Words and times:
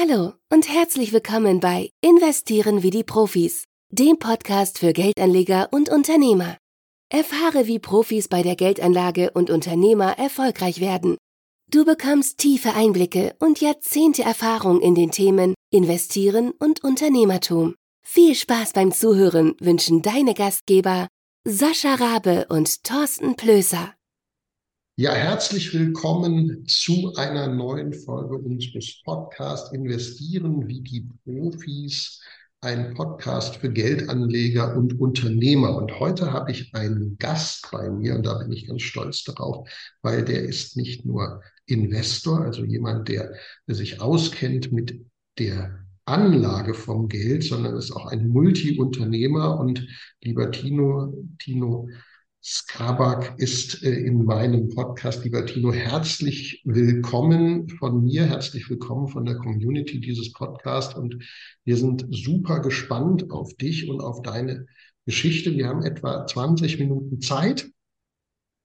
Hallo 0.00 0.34
und 0.52 0.68
herzlich 0.68 1.12
willkommen 1.12 1.58
bei 1.58 1.90
Investieren 2.02 2.84
wie 2.84 2.90
die 2.90 3.02
Profis, 3.02 3.64
dem 3.90 4.20
Podcast 4.20 4.78
für 4.78 4.92
Geldanleger 4.92 5.70
und 5.72 5.88
Unternehmer. 5.88 6.56
Erfahre, 7.10 7.66
wie 7.66 7.80
Profis 7.80 8.28
bei 8.28 8.44
der 8.44 8.54
Geldanlage 8.54 9.32
und 9.32 9.50
Unternehmer 9.50 10.16
erfolgreich 10.16 10.80
werden. 10.80 11.16
Du 11.68 11.84
bekommst 11.84 12.38
tiefe 12.38 12.74
Einblicke 12.74 13.34
und 13.40 13.60
Jahrzehnte 13.60 14.22
Erfahrung 14.22 14.80
in 14.80 14.94
den 14.94 15.10
Themen 15.10 15.54
Investieren 15.72 16.52
und 16.52 16.84
Unternehmertum. 16.84 17.74
Viel 18.06 18.36
Spaß 18.36 18.74
beim 18.74 18.92
Zuhören 18.92 19.56
wünschen 19.58 20.02
deine 20.02 20.34
Gastgeber 20.34 21.08
Sascha 21.44 21.94
Rabe 21.94 22.46
und 22.50 22.84
Thorsten 22.84 23.34
Plöser. 23.34 23.97
Ja, 25.00 25.14
herzlich 25.14 25.72
willkommen 25.74 26.66
zu 26.66 27.14
einer 27.14 27.46
neuen 27.46 27.94
Folge 27.94 28.36
unseres 28.36 29.00
Podcasts 29.04 29.70
Investieren 29.72 30.66
wie 30.66 30.80
die 30.80 31.08
Profis, 31.22 32.20
ein 32.62 32.94
Podcast 32.94 33.58
für 33.58 33.72
Geldanleger 33.72 34.76
und 34.76 34.98
Unternehmer. 34.98 35.76
Und 35.76 36.00
heute 36.00 36.32
habe 36.32 36.50
ich 36.50 36.74
einen 36.74 37.16
Gast 37.16 37.68
bei 37.70 37.88
mir 37.88 38.16
und 38.16 38.26
da 38.26 38.38
bin 38.38 38.50
ich 38.50 38.66
ganz 38.66 38.82
stolz 38.82 39.22
darauf, 39.22 39.68
weil 40.02 40.24
der 40.24 40.42
ist 40.42 40.76
nicht 40.76 41.04
nur 41.04 41.44
Investor, 41.66 42.40
also 42.40 42.64
jemand, 42.64 43.06
der, 43.08 43.34
sich 43.68 44.00
auskennt 44.00 44.72
mit 44.72 45.00
der 45.38 45.78
Anlage 46.06 46.74
vom 46.74 47.08
Geld, 47.08 47.44
sondern 47.44 47.76
ist 47.76 47.92
auch 47.92 48.06
ein 48.06 48.26
Multi-Unternehmer. 48.26 49.60
Und 49.60 49.86
lieber 50.24 50.50
Tino, 50.50 51.14
Tino, 51.38 51.88
Skabak 52.42 53.34
ist 53.38 53.82
äh, 53.82 53.90
in 53.90 54.24
meinem 54.24 54.68
Podcast, 54.68 55.24
lieber 55.24 55.44
Tino, 55.44 55.72
herzlich 55.72 56.62
willkommen 56.64 57.68
von 57.68 58.04
mir, 58.04 58.26
herzlich 58.26 58.70
willkommen 58.70 59.08
von 59.08 59.24
der 59.24 59.34
Community 59.36 60.00
dieses 60.00 60.32
Podcasts 60.32 60.94
und 60.94 61.18
wir 61.64 61.76
sind 61.76 62.06
super 62.10 62.60
gespannt 62.60 63.32
auf 63.32 63.54
dich 63.54 63.90
und 63.90 64.00
auf 64.00 64.22
deine 64.22 64.66
Geschichte. 65.04 65.56
Wir 65.56 65.66
haben 65.66 65.82
etwa 65.82 66.26
20 66.26 66.78
Minuten 66.78 67.20
Zeit 67.20 67.72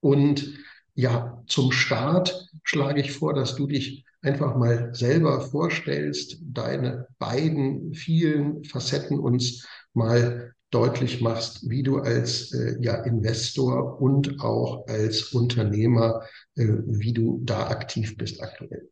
und 0.01 0.53
ja, 0.93 1.43
zum 1.47 1.71
Start 1.71 2.47
schlage 2.63 3.01
ich 3.01 3.11
vor, 3.11 3.33
dass 3.33 3.55
du 3.55 3.65
dich 3.65 4.05
einfach 4.21 4.55
mal 4.55 4.93
selber 4.93 5.41
vorstellst, 5.41 6.37
deine 6.43 7.07
beiden 7.17 7.95
vielen 7.95 8.63
Facetten 8.65 9.17
uns 9.17 9.67
mal 9.93 10.53
deutlich 10.73 11.21
machst, 11.21 11.69
wie 11.69 11.83
du 11.83 11.99
als 11.99 12.51
äh, 12.53 12.75
ja, 12.81 13.03
Investor 13.03 14.01
und 14.01 14.39
auch 14.41 14.87
als 14.87 15.33
Unternehmer, 15.33 16.23
äh, 16.55 16.67
wie 16.85 17.13
du 17.13 17.41
da 17.43 17.67
aktiv 17.67 18.17
bist 18.17 18.41
aktuell. 18.41 18.89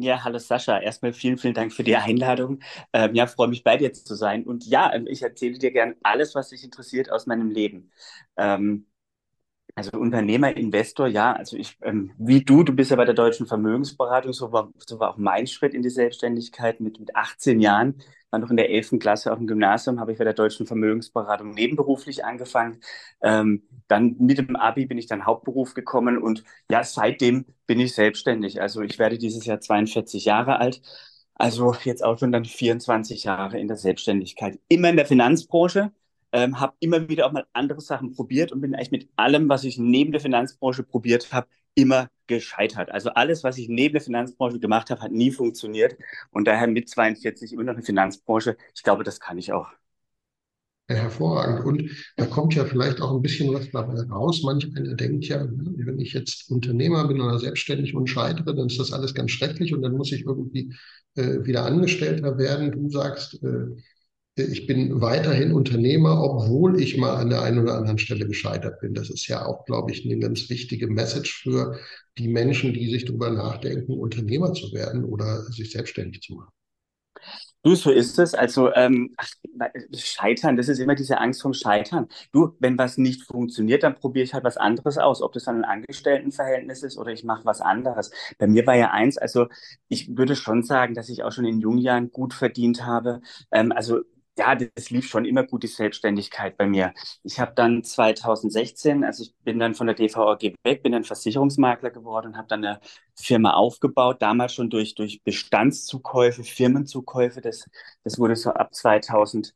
Ja, 0.00 0.22
hallo 0.22 0.38
Sascha. 0.38 0.78
Erstmal 0.78 1.12
vielen, 1.12 1.38
vielen 1.38 1.54
Dank 1.54 1.72
für 1.72 1.82
die 1.82 1.96
Einladung. 1.96 2.60
Ähm, 2.92 3.14
ja, 3.14 3.26
freue 3.26 3.48
mich 3.48 3.64
bei 3.64 3.76
dir 3.76 3.92
zu 3.92 4.14
sein. 4.14 4.44
Und 4.44 4.66
ja, 4.66 4.92
ähm, 4.92 5.06
ich 5.06 5.22
erzähle 5.22 5.58
dir 5.58 5.70
gern 5.72 5.94
alles, 6.02 6.34
was 6.34 6.50
dich 6.50 6.62
interessiert 6.62 7.10
aus 7.10 7.26
meinem 7.26 7.50
Leben. 7.50 7.90
Ähm, 8.36 8.86
also 9.78 9.98
Unternehmer, 9.98 10.56
Investor, 10.56 11.06
ja, 11.06 11.32
also 11.32 11.56
ich, 11.56 11.78
ähm, 11.82 12.10
wie 12.18 12.44
du, 12.44 12.64
du 12.64 12.72
bist 12.72 12.90
ja 12.90 12.96
bei 12.96 13.04
der 13.04 13.14
Deutschen 13.14 13.46
Vermögensberatung, 13.46 14.32
so 14.32 14.52
war, 14.52 14.72
so 14.78 14.98
war 14.98 15.10
auch 15.10 15.16
mein 15.18 15.46
Schritt 15.46 15.72
in 15.72 15.82
die 15.82 15.90
Selbstständigkeit 15.90 16.80
mit, 16.80 16.98
mit 16.98 17.14
18 17.14 17.60
Jahren 17.60 17.94
war 18.30 18.40
noch 18.40 18.50
in 18.50 18.56
der 18.56 18.70
11. 18.70 18.98
Klasse 18.98 19.32
auf 19.32 19.38
dem 19.38 19.46
Gymnasium, 19.46 20.00
habe 20.00 20.12
ich 20.12 20.18
bei 20.18 20.24
der 20.24 20.34
Deutschen 20.34 20.66
Vermögensberatung 20.66 21.50
nebenberuflich 21.50 22.24
angefangen. 22.24 22.80
Ähm, 23.22 23.62
dann 23.86 24.16
mit 24.18 24.38
dem 24.38 24.56
Abi 24.56 24.86
bin 24.86 24.98
ich 24.98 25.06
dann 25.06 25.24
Hauptberuf 25.24 25.74
gekommen 25.74 26.18
und 26.18 26.44
ja, 26.70 26.84
seitdem 26.84 27.46
bin 27.66 27.80
ich 27.80 27.94
selbstständig. 27.94 28.60
Also 28.60 28.82
ich 28.82 28.98
werde 28.98 29.16
dieses 29.16 29.46
Jahr 29.46 29.60
42 29.60 30.24
Jahre 30.24 30.58
alt. 30.58 30.82
Also 31.34 31.74
jetzt 31.84 32.04
auch 32.04 32.18
schon 32.18 32.32
dann 32.32 32.44
24 32.44 33.24
Jahre 33.24 33.58
in 33.58 33.68
der 33.68 33.76
Selbstständigkeit. 33.76 34.58
Immer 34.68 34.90
in 34.90 34.96
der 34.96 35.06
Finanzbranche, 35.06 35.92
ähm, 36.32 36.60
habe 36.60 36.74
immer 36.80 37.08
wieder 37.08 37.26
auch 37.26 37.32
mal 37.32 37.46
andere 37.52 37.80
Sachen 37.80 38.12
probiert 38.12 38.52
und 38.52 38.60
bin 38.60 38.74
eigentlich 38.74 38.90
mit 38.90 39.08
allem, 39.16 39.48
was 39.48 39.64
ich 39.64 39.78
neben 39.78 40.12
der 40.12 40.20
Finanzbranche 40.20 40.82
probiert 40.82 41.32
habe, 41.32 41.48
immer 41.74 42.08
gescheitert. 42.26 42.90
Also 42.90 43.10
alles, 43.10 43.44
was 43.44 43.58
ich 43.58 43.68
neben 43.68 43.94
der 43.94 44.02
Finanzbranche 44.02 44.58
gemacht 44.60 44.90
habe, 44.90 45.00
hat 45.02 45.12
nie 45.12 45.30
funktioniert. 45.30 45.96
Und 46.30 46.46
daher 46.46 46.66
mit 46.66 46.88
42 46.88 47.52
immer 47.52 47.64
noch 47.64 47.74
eine 47.74 47.82
Finanzbranche. 47.82 48.56
Ich 48.74 48.82
glaube, 48.82 49.04
das 49.04 49.20
kann 49.20 49.38
ich 49.38 49.52
auch. 49.52 49.68
Ja, 50.90 50.96
hervorragend. 50.96 51.64
Und 51.66 51.90
da 52.16 52.24
kommt 52.24 52.54
ja 52.54 52.64
vielleicht 52.64 53.00
auch 53.02 53.14
ein 53.14 53.20
bisschen 53.20 53.52
was 53.52 53.70
dabei 53.70 54.00
raus. 54.10 54.42
Manch 54.42 54.66
einer 54.74 54.94
denkt 54.94 55.26
ja, 55.26 55.46
wenn 55.46 55.98
ich 56.00 56.14
jetzt 56.14 56.50
Unternehmer 56.50 57.06
bin 57.06 57.20
oder 57.20 57.38
selbstständig 57.38 57.94
und 57.94 58.06
scheitere, 58.08 58.54
dann 58.54 58.68
ist 58.68 58.78
das 58.80 58.92
alles 58.92 59.14
ganz 59.14 59.30
schrecklich 59.32 59.74
und 59.74 59.82
dann 59.82 59.92
muss 59.92 60.12
ich 60.12 60.22
irgendwie 60.24 60.72
äh, 61.14 61.44
wieder 61.44 61.66
Angestellter 61.66 62.38
werden. 62.38 62.72
Du 62.72 62.88
sagst, 62.88 63.34
äh, 63.42 63.66
ich 64.42 64.66
bin 64.66 65.00
weiterhin 65.00 65.52
Unternehmer, 65.52 66.22
obwohl 66.22 66.80
ich 66.80 66.96
mal 66.96 67.16
an 67.16 67.30
der 67.30 67.42
einen 67.42 67.58
oder 67.58 67.76
anderen 67.76 67.98
Stelle 67.98 68.26
gescheitert 68.26 68.80
bin. 68.80 68.94
Das 68.94 69.10
ist 69.10 69.26
ja 69.28 69.46
auch, 69.46 69.64
glaube 69.64 69.92
ich, 69.92 70.04
eine 70.04 70.18
ganz 70.18 70.48
wichtige 70.50 70.86
Message 70.88 71.42
für 71.42 71.78
die 72.18 72.28
Menschen, 72.28 72.72
die 72.74 72.90
sich 72.90 73.04
darüber 73.04 73.30
nachdenken, 73.30 73.92
Unternehmer 73.92 74.52
zu 74.54 74.72
werden 74.72 75.04
oder 75.04 75.42
sich 75.52 75.70
selbstständig 75.72 76.22
zu 76.22 76.34
machen. 76.34 76.52
Du, 77.64 77.74
so 77.74 77.90
ist 77.90 78.18
es. 78.18 78.34
Also 78.34 78.72
ähm, 78.74 79.14
ach, 79.16 79.28
Scheitern, 79.96 80.56
das 80.56 80.68
ist 80.68 80.78
immer 80.78 80.94
diese 80.94 81.18
Angst 81.18 81.42
vom 81.42 81.52
Scheitern. 81.52 82.06
Du, 82.32 82.54
wenn 82.60 82.78
was 82.78 82.98
nicht 82.98 83.24
funktioniert, 83.24 83.82
dann 83.82 83.96
probiere 83.96 84.24
ich 84.24 84.32
halt 84.34 84.44
was 84.44 84.56
anderes 84.56 84.96
aus, 84.96 85.22
ob 85.22 85.32
das 85.32 85.44
dann 85.44 85.64
ein 85.64 85.82
Angestelltenverhältnis 85.82 86.82
ist 86.84 86.96
oder 86.96 87.10
ich 87.12 87.24
mache 87.24 87.44
was 87.44 87.60
anderes. 87.60 88.10
Bei 88.38 88.46
mir 88.46 88.66
war 88.66 88.76
ja 88.76 88.90
eins, 88.92 89.18
also 89.18 89.48
ich 89.88 90.16
würde 90.16 90.36
schon 90.36 90.62
sagen, 90.62 90.94
dass 90.94 91.08
ich 91.08 91.24
auch 91.24 91.32
schon 91.32 91.44
in 91.46 91.60
jungen 91.60 91.78
Jahren 91.78 92.10
gut 92.12 92.32
verdient 92.32 92.86
habe. 92.86 93.20
Ähm, 93.50 93.72
also 93.72 94.00
ja, 94.38 94.54
das 94.54 94.90
lief 94.90 95.08
schon 95.08 95.24
immer 95.24 95.42
gut, 95.44 95.64
die 95.64 95.66
Selbstständigkeit 95.66 96.56
bei 96.56 96.66
mir. 96.66 96.94
Ich 97.24 97.40
habe 97.40 97.52
dann 97.54 97.82
2016, 97.84 99.04
also 99.04 99.24
ich 99.24 99.34
bin 99.44 99.58
dann 99.58 99.74
von 99.74 99.86
der 99.86 99.96
DVAG 99.96 100.54
weg, 100.64 100.82
bin 100.82 100.92
dann 100.92 101.04
Versicherungsmakler 101.04 101.90
geworden 101.90 102.28
und 102.28 102.36
habe 102.36 102.48
dann 102.48 102.64
eine 102.64 102.80
Firma 103.16 103.52
aufgebaut, 103.52 104.22
damals 104.22 104.54
schon 104.54 104.70
durch, 104.70 104.94
durch 104.94 105.22
Bestandszukäufe, 105.24 106.44
Firmenzukäufe. 106.44 107.40
Das, 107.40 107.68
das 108.04 108.18
wurde 108.18 108.36
so 108.36 108.50
ab 108.50 108.74
2011, 108.74 109.52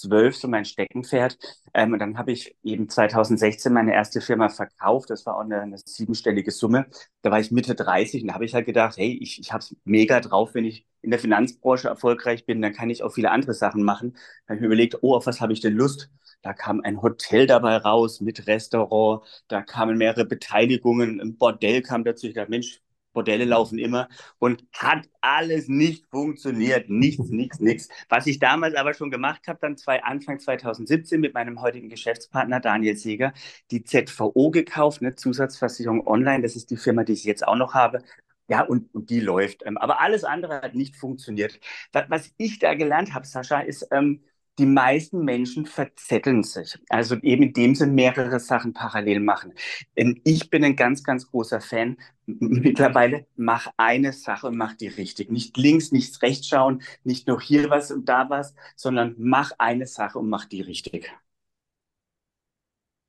12 0.00 0.36
so 0.36 0.48
mein 0.48 0.64
Steckenpferd. 0.64 1.38
Ähm, 1.74 1.92
und 1.92 1.98
dann 1.98 2.18
habe 2.18 2.32
ich 2.32 2.56
eben 2.62 2.88
2016 2.88 3.72
meine 3.72 3.92
erste 3.94 4.20
Firma 4.20 4.48
verkauft. 4.48 5.10
Das 5.10 5.26
war 5.26 5.36
auch 5.36 5.40
eine, 5.40 5.60
eine 5.60 5.78
siebenstellige 5.78 6.50
Summe. 6.50 6.86
Da 7.22 7.30
war 7.30 7.40
ich 7.40 7.50
Mitte 7.50 7.74
30 7.74 8.22
und 8.22 8.28
da 8.28 8.34
habe 8.34 8.44
ich 8.44 8.54
halt 8.54 8.66
gedacht, 8.66 8.96
hey, 8.96 9.18
ich, 9.20 9.38
ich 9.40 9.52
habe 9.52 9.60
es 9.62 9.74
mega 9.84 10.20
drauf, 10.20 10.54
wenn 10.54 10.64
ich 10.64 10.86
in 11.02 11.10
der 11.10 11.20
Finanzbranche 11.20 11.88
erfolgreich 11.88 12.46
bin, 12.46 12.60
dann 12.62 12.72
kann 12.72 12.90
ich 12.90 13.02
auch 13.02 13.12
viele 13.12 13.30
andere 13.30 13.54
Sachen 13.54 13.82
machen. 13.82 14.12
Da 14.46 14.50
habe 14.50 14.54
ich 14.56 14.60
mir 14.60 14.66
überlegt, 14.66 14.98
oh, 15.02 15.14
auf 15.14 15.26
was 15.26 15.40
habe 15.40 15.52
ich 15.52 15.60
denn 15.60 15.74
Lust? 15.74 16.10
Da 16.42 16.52
kam 16.52 16.80
ein 16.82 17.02
Hotel 17.02 17.46
dabei 17.46 17.76
raus 17.76 18.20
mit 18.20 18.46
Restaurant, 18.46 19.22
da 19.48 19.62
kamen 19.62 19.98
mehrere 19.98 20.24
Beteiligungen, 20.24 21.20
ein 21.20 21.36
Bordell 21.36 21.82
kam 21.82 22.04
dazu. 22.04 22.26
Ich 22.26 22.34
dachte, 22.34 22.50
Mensch, 22.50 22.80
Bordelle 23.16 23.46
laufen 23.46 23.78
immer 23.78 24.08
und 24.38 24.64
hat 24.74 25.08
alles 25.22 25.68
nicht 25.68 26.06
funktioniert. 26.10 26.90
Nichts, 26.90 27.30
nichts, 27.30 27.60
nichts. 27.60 27.88
Was 28.10 28.26
ich 28.26 28.38
damals 28.38 28.74
aber 28.74 28.92
schon 28.92 29.10
gemacht 29.10 29.48
habe, 29.48 29.58
dann 29.60 29.78
zwei, 29.78 30.04
Anfang 30.04 30.38
2017 30.38 31.18
mit 31.18 31.32
meinem 31.32 31.62
heutigen 31.62 31.88
Geschäftspartner 31.88 32.60
Daniel 32.60 32.94
Seeger, 32.94 33.32
die 33.70 33.82
ZVO 33.84 34.50
gekauft, 34.50 35.00
eine 35.00 35.14
Zusatzversicherung 35.14 36.06
online. 36.06 36.42
Das 36.42 36.56
ist 36.56 36.70
die 36.70 36.76
Firma, 36.76 37.04
die 37.04 37.14
ich 37.14 37.24
jetzt 37.24 37.46
auch 37.48 37.56
noch 37.56 37.72
habe. 37.72 38.02
Ja, 38.48 38.60
und, 38.62 38.94
und 38.94 39.08
die 39.08 39.20
läuft. 39.20 39.64
Ähm, 39.64 39.78
aber 39.78 40.00
alles 40.00 40.22
andere 40.22 40.60
hat 40.60 40.74
nicht 40.74 40.94
funktioniert. 40.96 41.58
Was, 41.92 42.04
was 42.10 42.34
ich 42.36 42.58
da 42.58 42.74
gelernt 42.74 43.14
habe, 43.14 43.26
Sascha, 43.26 43.60
ist, 43.60 43.88
ähm, 43.92 44.22
die 44.58 44.66
meisten 44.66 45.24
Menschen 45.24 45.66
verzetteln 45.66 46.42
sich. 46.42 46.78
Also 46.88 47.16
eben 47.16 47.44
in 47.44 47.52
dem 47.52 47.74
Sinn 47.74 47.94
mehrere 47.94 48.40
Sachen 48.40 48.72
parallel 48.72 49.20
machen. 49.20 49.52
Denn 49.96 50.20
ich 50.24 50.50
bin 50.50 50.64
ein 50.64 50.76
ganz, 50.76 51.02
ganz 51.04 51.30
großer 51.30 51.60
Fan. 51.60 51.98
Mittlerweile 52.26 53.26
mach 53.36 53.68
eine 53.76 54.12
Sache 54.12 54.48
und 54.48 54.56
mach 54.56 54.74
die 54.74 54.88
richtig. 54.88 55.30
Nicht 55.30 55.56
links, 55.56 55.92
nicht 55.92 56.20
rechts 56.22 56.48
schauen, 56.48 56.82
nicht 57.04 57.28
nur 57.28 57.40
hier 57.40 57.70
was 57.70 57.90
und 57.92 58.08
da 58.08 58.28
was, 58.30 58.54
sondern 58.76 59.14
mach 59.18 59.52
eine 59.58 59.86
Sache 59.86 60.18
und 60.18 60.28
mach 60.28 60.46
die 60.46 60.62
richtig. 60.62 61.12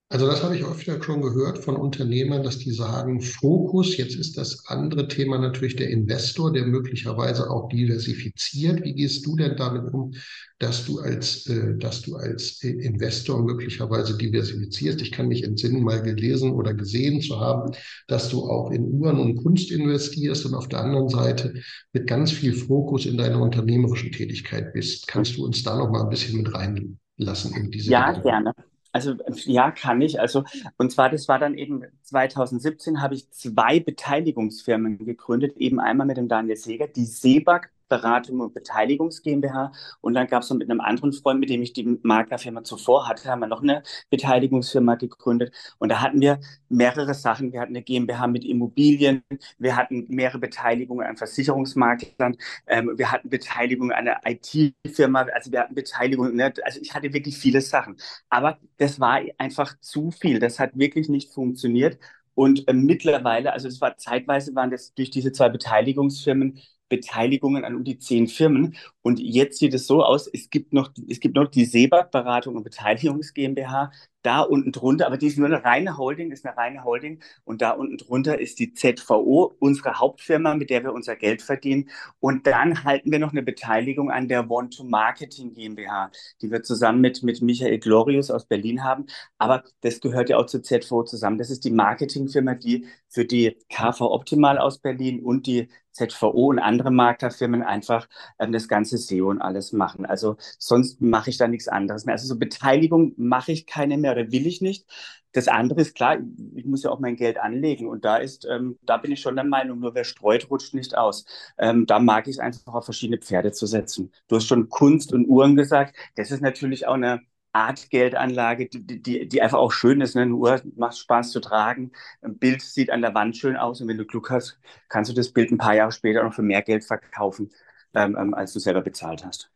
Also 0.10 0.26
das 0.26 0.42
habe 0.42 0.56
ich 0.56 0.64
öfter 0.64 1.04
schon 1.04 1.22
gehört 1.22 1.58
von 1.58 1.76
Unternehmern, 1.76 2.42
dass 2.42 2.60
die 2.60 2.72
sagen, 2.72 3.20
Fokus, 3.20 3.98
jetzt 3.98 4.16
ist 4.16 4.38
das 4.38 4.66
andere 4.68 5.10
Thema 5.10 5.38
natürlich 5.38 5.76
der 5.76 5.90
Investor, 5.90 6.54
der 6.54 6.66
möglicherweise 6.66 7.50
auch 7.50 7.68
diversifiziert. 7.68 8.86
Wie 8.86 8.94
gehst 8.94 9.26
du 9.26 9.36
denn 9.36 9.58
damit 9.58 9.94
um, 9.94 10.14
dass 10.60 10.86
du 10.86 11.00
als, 11.00 11.46
äh, 11.48 11.78
dass 11.78 12.04
du 12.04 12.16
als 12.16 12.64
Investor 12.64 13.44
möglicherweise 13.44 14.18
diversifizierst? 14.18 15.02
Ich 15.02 15.12
kann 15.12 15.28
mich 15.28 15.44
entsinnen, 15.44 15.84
mal 15.84 16.02
gelesen 16.02 16.54
oder 16.54 16.74
gesehen 16.74 17.20
zu 17.20 17.42
haben, 17.42 17.74
dass 18.08 18.30
du 18.30 18.46
auch 18.46 18.72
in 18.72 18.86
Uhren 18.86 19.20
und 19.20 19.36
Kunst 19.44 19.72
investierst 19.72 20.46
und 20.46 20.54
auf 20.54 20.70
der 20.70 20.86
anderen 20.86 21.10
Seite 21.10 21.54
mit 21.92 22.08
ganz 22.08 22.32
viel 22.32 22.54
Fokus 22.54 23.06
in 23.06 23.18
deiner 23.18 23.42
unternehmerischen 23.42 24.14
Tätigkeit 24.14 24.72
bist. 24.72 25.06
Kannst 25.10 25.36
du 25.36 25.44
uns 25.44 25.64
da 25.64 25.78
noch 25.78 25.92
mal 25.92 26.04
ein 26.04 26.10
bisschen 26.10 26.38
mit 26.38 26.54
reinlassen 26.54 27.54
in 27.58 27.72
diese? 27.72 27.92
Ja, 27.92 28.14
Dinge? 28.14 28.24
gerne. 28.24 28.54
Also 28.92 29.16
ja, 29.46 29.72
kann 29.72 30.02
ich. 30.02 30.20
Also 30.20 30.44
und 30.78 30.92
zwar, 30.92 31.10
das 31.10 31.28
war 31.28 31.40
dann 31.40 31.56
eben 31.56 31.84
2017 32.04 33.02
habe 33.02 33.16
ich 33.16 33.30
zwei 33.32 33.80
Beteiligungsfirmen 33.80 35.06
gegründet, 35.06 35.58
eben 35.58 35.80
einmal 35.80 36.08
mit 36.08 36.18
dem 36.18 36.28
Daniel 36.28 36.58
Seeger, 36.58 36.88
die 36.88 37.06
Seebag 37.06 37.70
Beratung 37.88 38.40
und 38.40 38.54
Beteiligungs 38.54 39.22
GmbH. 39.22 39.72
Und 40.02 40.14
dann 40.14 40.28
gab 40.28 40.44
es 40.44 40.50
noch 40.50 40.58
mit 40.58 40.70
einem 40.70 40.82
anderen 40.82 41.14
Freund, 41.14 41.40
mit 41.40 41.50
dem 41.50 41.62
ich 41.62 41.74
die 41.74 42.00
Maklerfirma 42.04 42.64
zuvor 42.64 43.08
hatte, 43.08 43.30
haben 43.30 43.40
wir 43.40 43.48
noch 43.48 43.62
eine 43.62 43.84
Beteiligungsfirma 44.10 44.96
gegründet. 44.96 45.54
Und 45.80 45.90
da 45.90 46.02
hatten 46.02 46.22
wir 46.22 46.40
mehrere 46.70 47.14
Sachen. 47.14 47.52
Wir 47.54 47.62
hatten 47.62 47.76
eine 47.76 47.84
GmbH 47.84 48.28
mit 48.28 48.46
Immobilien, 48.46 49.24
wir 49.58 49.76
hatten 49.76 50.06
mehrere 50.10 50.40
Beteiligungen 50.40 51.06
an 51.06 51.18
Versicherungsmaklern, 51.18 52.38
ähm, 52.68 52.94
wir 52.96 53.12
hatten 53.12 53.30
Beteiligung 53.30 53.92
an 53.92 54.08
einer 54.08 54.22
IT-Firma, 54.26 55.24
also 55.34 55.52
wir 55.52 55.62
hatten 55.62 55.76
Beteiligung, 55.76 56.36
ne? 56.36 56.54
also 56.64 56.80
ich 56.82 56.94
hatte 56.94 57.14
wirklich 57.14 57.38
viele 57.38 57.62
Sachen. 57.62 57.98
Aber 58.30 58.58
das 58.78 59.00
war 59.00 59.22
einfach 59.38 59.78
zu 59.80 60.12
viel. 60.12 60.40
Das 60.40 60.60
hat 60.60 60.78
wirklich 60.78 61.10
nicht 61.10 61.34
funktioniert. 61.34 61.98
Und 62.36 62.68
äh, 62.68 62.74
mittlerweile, 62.74 63.52
also 63.54 63.68
es 63.68 63.82
war 63.82 63.98
zeitweise 63.98 64.54
waren 64.56 64.70
das 64.70 64.94
durch 64.94 65.10
diese 65.10 65.32
zwei 65.32 65.50
Beteiligungsfirmen 65.50 66.60
Beteiligungen 66.90 67.66
an 67.66 67.76
um 67.76 67.84
die 67.84 68.00
zehn 68.00 68.28
Firmen. 68.28 68.76
Und 69.02 69.20
jetzt 69.20 69.60
sieht 69.60 69.74
es 69.74 69.88
so 69.88 70.04
aus, 70.04 70.28
es 70.28 70.50
gibt 70.50 70.74
noch, 70.74 70.92
es 71.08 71.20
gibt 71.20 71.36
noch 71.36 71.48
die 71.48 71.66
Sebag 71.66 72.12
Beratung 72.12 72.56
und 72.56 72.64
Beteiligungs 72.64 73.34
GmbH, 73.34 73.92
da 74.28 74.42
unten 74.42 74.74
drunter, 74.74 75.08
aber 75.08 75.18
die 75.18 75.28
ist 75.28 75.38
nur 75.38 75.48
eine 75.48 75.64
reine 75.64 75.98
Holding, 75.98 76.32
ist 76.32 76.46
eine 76.46 76.58
reine 76.58 76.84
Holding. 76.84 77.24
Und 77.46 77.62
da 77.62 77.72
unten 77.72 77.98
drunter 77.98 78.38
ist 78.38 78.60
die 78.60 78.74
ZVO, 78.74 79.56
unsere 79.60 80.00
Hauptfirma, 80.00 80.56
mit 80.56 80.70
der 80.70 80.84
wir 80.84 80.92
unser 80.92 81.16
Geld 81.16 81.42
verdienen. 81.42 81.90
Und 82.20 82.46
dann 82.46 82.84
halten 82.84 83.10
wir 83.10 83.20
noch 83.20 83.32
eine 83.32 83.42
Beteiligung 83.42 84.12
an 84.12 84.28
der 84.28 84.50
One-to-Marketing 84.52 85.54
GmbH, 85.54 86.12
die 86.42 86.52
wir 86.52 86.62
zusammen 86.62 87.00
mit, 87.00 87.24
mit 87.24 87.42
Michael 87.42 87.80
Glorius 87.80 88.30
aus 88.30 88.46
Berlin 88.46 88.84
haben. 88.84 89.06
Aber 89.38 89.64
das 89.80 90.02
gehört 90.02 90.30
ja 90.30 90.38
auch 90.38 90.48
zur 90.48 90.62
ZVO 90.62 91.04
zusammen. 91.04 91.38
Das 91.38 91.50
ist 91.50 91.64
die 91.64 91.72
Marketingfirma, 91.72 92.56
die 92.56 92.86
für 93.08 93.24
die 93.24 93.56
KV 93.70 94.02
Optimal 94.02 94.58
aus 94.58 94.80
Berlin 94.80 95.24
und 95.24 95.48
die 95.48 95.70
ZVO 95.98 96.48
und 96.48 96.60
andere 96.60 96.92
Maklerfirmen 96.92 97.64
einfach 97.64 98.08
ähm, 98.40 98.52
das 98.52 98.68
ganze 98.68 98.98
SEO 98.98 99.30
und 99.30 99.42
alles 99.42 99.74
machen. 99.74 100.06
Also 100.06 100.38
sonst 100.60 101.02
mache 101.02 101.30
ich 101.30 101.38
da 101.38 101.48
nichts 101.48 101.68
anderes 101.68 102.06
mehr. 102.06 102.14
Also 102.14 102.28
so 102.28 102.38
Beteiligung 102.38 103.14
mache 103.18 103.52
ich 103.52 103.66
keine 103.66 103.98
mehr 103.98 104.14
oder 104.14 104.32
will 104.32 104.48
ich 104.48 104.62
nicht. 104.62 104.86
Das 105.34 105.48
andere 105.48 105.82
ist 105.82 105.96
klar, 105.96 106.18
ich 106.56 106.66
muss 106.66 106.84
ja 106.84 106.90
auch 106.90 107.00
mein 107.00 107.16
Geld 107.16 107.38
anlegen 107.38 107.88
und 107.88 108.06
da 108.06 108.18
ist, 108.18 108.46
ähm, 108.50 108.80
da 108.82 108.98
bin 108.98 109.12
ich 109.12 109.22
schon 109.22 109.36
der 109.36 109.46
Meinung, 109.46 109.80
nur 109.80 109.94
wer 109.94 110.04
streut, 110.04 110.50
rutscht 110.50 110.74
nicht 110.74 110.98
aus. 110.98 111.26
Ähm, 111.58 111.86
da 111.86 112.00
mag 112.00 112.28
ich 112.28 112.36
es 112.38 112.40
einfach 112.40 112.74
auf 112.74 112.86
verschiedene 112.86 113.20
Pferde 113.20 113.52
zu 113.52 113.68
setzen. 113.68 114.12
Du 114.28 114.38
hast 114.38 114.48
schon 114.48 114.70
Kunst 114.70 115.14
und 115.14 115.28
Uhren 115.28 115.56
gesagt. 115.56 115.96
Das 116.16 116.32
ist 116.32 116.42
natürlich 116.42 116.88
auch 116.88 116.96
eine 116.96 117.22
Art 117.58 117.90
Geldanlage, 117.90 118.68
die, 118.70 119.02
die, 119.02 119.28
die 119.28 119.42
einfach 119.42 119.58
auch 119.58 119.72
schön 119.72 120.02
ist. 120.02 120.16
Ne? 120.16 120.24
Eine 120.24 120.36
Uhr 120.36 120.62
macht 120.76 120.98
Spaß 120.98 121.32
zu 121.32 121.40
tragen. 121.40 121.92
Ein 122.22 122.38
Bild 122.38 122.62
sieht 122.62 122.92
an 122.92 123.02
der 123.02 123.16
Wand 123.16 123.36
schön 123.38 123.58
aus 123.58 123.82
und 123.82 123.88
wenn 123.88 123.98
du 123.98 124.06
Glück 124.06 124.30
hast, 124.30 124.60
kannst 124.90 125.12
du 125.12 125.16
das 125.16 125.32
Bild 125.34 125.52
ein 125.52 125.58
paar 125.58 125.76
Jahre 125.76 125.92
später 125.92 126.24
noch 126.24 126.34
für 126.34 126.44
mehr 126.44 126.62
Geld 126.62 126.84
verkaufen, 126.86 127.50
ähm, 127.96 128.16
ähm 128.20 128.34
als 128.34 128.54
du 128.54 128.60
selber 128.60 128.82
bezahlt 128.82 129.26
hast. 129.26 129.52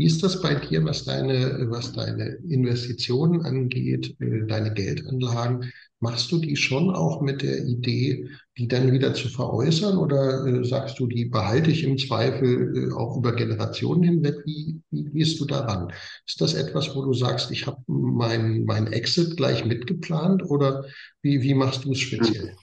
Wie 0.00 0.06
ist 0.06 0.22
das 0.22 0.40
bei 0.40 0.54
dir, 0.54 0.82
was 0.86 1.04
deine, 1.04 1.66
was 1.68 1.92
deine 1.92 2.38
Investitionen 2.48 3.42
angeht, 3.42 4.16
äh, 4.18 4.46
deine 4.46 4.72
Geldanlagen? 4.72 5.70
Machst 5.98 6.32
du 6.32 6.38
die 6.38 6.56
schon 6.56 6.88
auch 6.88 7.20
mit 7.20 7.42
der 7.42 7.66
Idee, 7.66 8.26
die 8.56 8.66
dann 8.66 8.92
wieder 8.92 9.12
zu 9.12 9.28
veräußern 9.28 9.98
oder 9.98 10.46
äh, 10.46 10.64
sagst 10.64 10.98
du, 11.00 11.06
die 11.06 11.26
behalte 11.26 11.70
ich 11.70 11.84
im 11.84 11.98
Zweifel 11.98 12.88
äh, 12.88 12.92
auch 12.94 13.18
über 13.18 13.36
Generationen 13.36 14.02
hinweg? 14.02 14.36
Wie, 14.46 14.80
wie 14.90 15.04
gehst 15.04 15.38
du 15.38 15.44
daran? 15.44 15.92
Ist 16.26 16.40
das 16.40 16.54
etwas, 16.54 16.96
wo 16.96 17.04
du 17.04 17.12
sagst, 17.12 17.50
ich 17.50 17.66
habe 17.66 17.82
mein, 17.86 18.64
mein 18.64 18.86
Exit 18.94 19.36
gleich 19.36 19.66
mitgeplant 19.66 20.42
oder 20.48 20.86
wie, 21.20 21.42
wie 21.42 21.52
machst 21.52 21.84
du 21.84 21.92
es 21.92 21.98
speziell? 21.98 22.56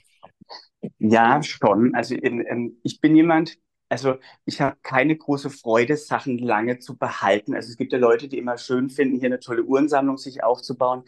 Ja, 0.98 1.40
schon. 1.44 1.94
Also 1.94 2.16
in, 2.16 2.40
in, 2.40 2.78
ich 2.82 3.00
bin 3.00 3.14
jemand, 3.14 3.58
also 3.88 4.16
ich 4.44 4.60
habe 4.60 4.76
keine 4.82 5.16
große 5.16 5.50
Freude, 5.50 5.96
Sachen 5.96 6.38
lange 6.38 6.78
zu 6.78 6.96
behalten. 6.98 7.54
Also 7.54 7.70
es 7.70 7.76
gibt 7.76 7.92
ja 7.92 7.98
Leute, 7.98 8.28
die 8.28 8.38
immer 8.38 8.58
schön 8.58 8.90
finden, 8.90 9.18
hier 9.18 9.26
eine 9.28 9.40
tolle 9.40 9.64
Uhrensammlung 9.64 10.18
sich 10.18 10.42
aufzubauen. 10.44 11.04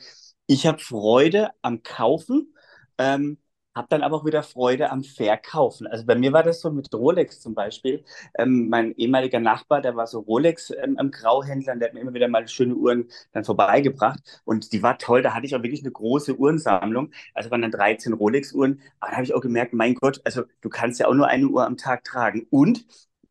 Ich 0.47 0.67
habe 0.67 0.79
Freude 0.79 1.51
am 1.63 1.83
Kaufen. 1.83 2.55
Ähm, 2.99 3.39
habe 3.81 3.89
dann 3.89 4.03
aber 4.03 4.19
auch 4.19 4.27
wieder 4.27 4.43
Freude 4.43 4.91
am 4.91 5.03
Verkaufen. 5.03 5.87
Also 5.87 6.05
bei 6.05 6.15
mir 6.15 6.33
war 6.35 6.43
das 6.43 6.61
so 6.61 6.71
mit 6.71 6.93
Rolex 6.95 7.41
zum 7.41 7.55
Beispiel. 7.55 8.05
Ähm, 8.39 8.69
mein 8.69 8.95
ehemaliger 8.97 9.41
Nachbar, 9.41 9.81
der 9.81 9.97
war 9.97 10.07
so 10.07 10.21
Rolex 10.21 10.71
ähm, 10.71 10.99
am 10.99 11.11
Grauhändler, 11.11 11.77
der 11.77 11.89
hat 11.89 11.95
mir 11.95 12.01
immer 12.01 12.13
wieder 12.13 12.29
mal 12.29 12.47
schöne 12.47 12.75
Uhren 12.75 13.09
dann 13.33 13.45
vorbeigebracht 13.45 14.43
und 14.45 14.73
die 14.73 14.83
war 14.83 14.99
toll. 14.99 15.23
Da 15.23 15.33
hatte 15.35 15.47
ich 15.47 15.57
auch 15.57 15.63
wirklich 15.63 15.81
eine 15.83 15.93
große 15.93 16.37
Uhrensammlung. 16.37 17.11
Also 17.33 17.51
waren 17.51 17.63
dann 17.63 17.71
13 17.71 18.13
Rolex-Uhren. 18.13 18.81
Aber 19.01 19.13
da 19.13 19.17
habe 19.17 19.25
ich 19.25 19.35
auch 19.35 19.41
gemerkt, 19.41 19.73
mein 19.73 19.95
Gott, 19.95 20.21
also 20.25 20.43
du 20.61 20.69
kannst 20.69 21.01
ja 21.01 21.09
auch 21.09 21.15
nur 21.15 21.29
eine 21.29 21.47
Uhr 21.47 21.67
am 21.67 21.79
Tag 21.79 22.05
tragen. 22.05 22.47
Und 22.51 22.85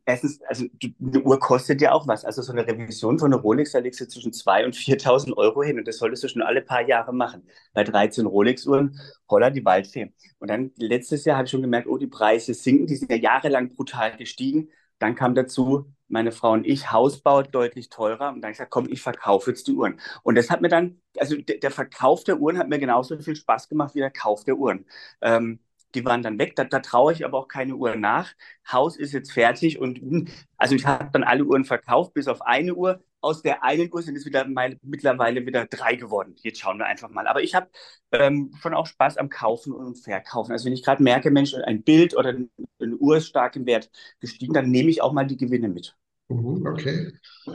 erstens, 0.10 0.42
also 0.44 0.66
eine 1.00 1.22
Uhr 1.22 1.40
kostet 1.40 1.82
ja 1.82 1.92
auch 1.92 2.08
was. 2.08 2.26
Also 2.26 2.42
so 2.42 2.52
eine 2.52 2.66
Revision 2.68 3.20
von 3.20 3.34
einer 3.34 3.42
Rolex, 3.42 3.72
da 3.72 3.80
legst 3.80 4.02
du 4.02 4.08
zwischen 4.08 4.32
2.000 4.32 4.66
und 4.66 4.76
4.000 4.76 5.38
Euro 5.38 5.64
hin 5.64 5.78
und 5.80 5.88
das 5.88 5.98
solltest 5.98 6.24
du 6.24 6.28
schon 6.28 6.42
alle 6.42 6.62
paar 6.62 6.88
Jahre 6.88 7.14
machen. 7.14 7.48
Bei 7.74 7.84
13 7.84 8.26
Rolex-Uhren, 8.26 9.00
holla 9.30 9.50
die 9.50 9.64
Waldfee. 9.64 10.12
Und 10.40 10.50
dann 10.50 10.72
letztes 10.78 11.26
Jahr 11.26 11.38
habe 11.38 11.46
ich 11.46 11.52
schon 11.52 11.62
gemerkt, 11.62 11.88
oh, 11.88 11.98
die 11.98 12.08
Preise 12.08 12.54
sinken, 12.54 12.88
die 12.88 12.96
sind 12.96 13.12
ja 13.12 13.18
jahrelang 13.18 13.70
brutal 13.70 14.16
gestiegen. 14.18 14.70
Dann 15.00 15.16
kam 15.16 15.36
dazu, 15.36 15.86
meine 16.08 16.32
Frau 16.32 16.52
und 16.54 16.66
ich, 16.66 16.92
Hausbau 16.92 17.44
deutlich 17.44 17.90
teurer. 17.90 18.30
Und 18.30 18.42
dann 18.42 18.44
habe 18.44 18.52
ich 18.52 18.58
gesagt, 18.58 18.72
komm, 18.72 18.90
ich 18.90 19.02
verkaufe 19.02 19.52
jetzt 19.52 19.68
die 19.68 19.74
Uhren. 19.74 20.00
Und 20.24 20.36
das 20.36 20.50
hat 20.50 20.62
mir 20.62 20.70
dann, 20.70 21.02
also 21.18 21.36
der, 21.38 21.72
Verkauf 21.72 22.24
der 22.24 22.40
Uhren 22.40 22.58
hat 22.58 22.68
mir 22.68 22.80
genauso 22.80 23.18
viel 23.20 23.36
Spaß 23.36 23.70
gemacht 23.70 23.96
wie 23.96 24.00
der 24.00 24.12
Kauf 24.12 24.44
der 24.44 24.58
Uhren. 24.58 24.86
Ähm, 25.22 25.60
die 25.96 26.06
waren 26.06 26.22
dann 26.22 26.38
weg. 26.40 26.56
Da, 26.56 26.64
da 26.64 26.80
traue 26.80 27.14
ich 27.14 27.26
aber 27.26 27.38
auch 27.38 27.48
keine 27.48 27.76
Uhr 27.76 27.96
nach. 27.96 28.34
Haus 28.72 28.96
ist 28.98 29.14
jetzt 29.14 29.32
fertig 29.32 29.80
und 29.80 30.00
hm, 30.00 30.28
also 30.58 30.76
ich 30.76 30.86
habe 30.86 31.10
dann 31.12 31.24
alle 31.24 31.46
Uhren 31.46 31.66
verkauft, 31.66 32.14
bis 32.14 32.28
auf 32.28 32.42
eine 32.42 32.76
Uhr. 32.76 33.02
Aus 33.22 33.42
der 33.42 33.64
einen 33.64 33.92
Uhr 33.92 34.02
sind 34.02 34.16
es 34.16 34.26
wieder 34.26 34.48
meine, 34.48 34.78
mittlerweile 34.82 35.46
wieder 35.46 35.66
drei 35.66 35.96
geworden. 35.96 36.36
Jetzt 36.42 36.60
schauen 36.60 36.78
wir 36.78 36.86
einfach 36.86 37.10
mal. 37.10 37.28
Aber 37.28 37.44
ich 37.44 37.54
habe 37.54 37.68
ähm, 38.12 38.52
schon 38.62 38.74
auch 38.74 38.86
Spaß 38.86 39.18
am 39.18 39.30
Kaufen 39.30 39.74
und 39.74 39.98
Verkaufen. 39.98 40.54
Also 40.54 40.66
wenn 40.66 40.74
ich 40.74 40.84
gerade 40.84 41.04
merke, 41.04 41.30
Mensch, 41.30 41.54
ein 41.54 41.84
Bild 41.84 42.16
oder 42.16 42.30
eine 42.30 42.96
Uhr 42.98 43.18
ist 43.18 43.28
stark 43.28 43.56
im 43.58 43.66
Wert 43.66 43.90
gestiegen, 44.22 44.54
dann 44.54 44.70
nehme 44.70 44.90
ich 44.90 45.02
auch 45.02 45.12
mal 45.12 45.28
die 45.28 45.38
Gewinne 45.38 45.68
mit. 45.68 45.98
Mhm, 46.30 46.66
okay. 46.68 47.12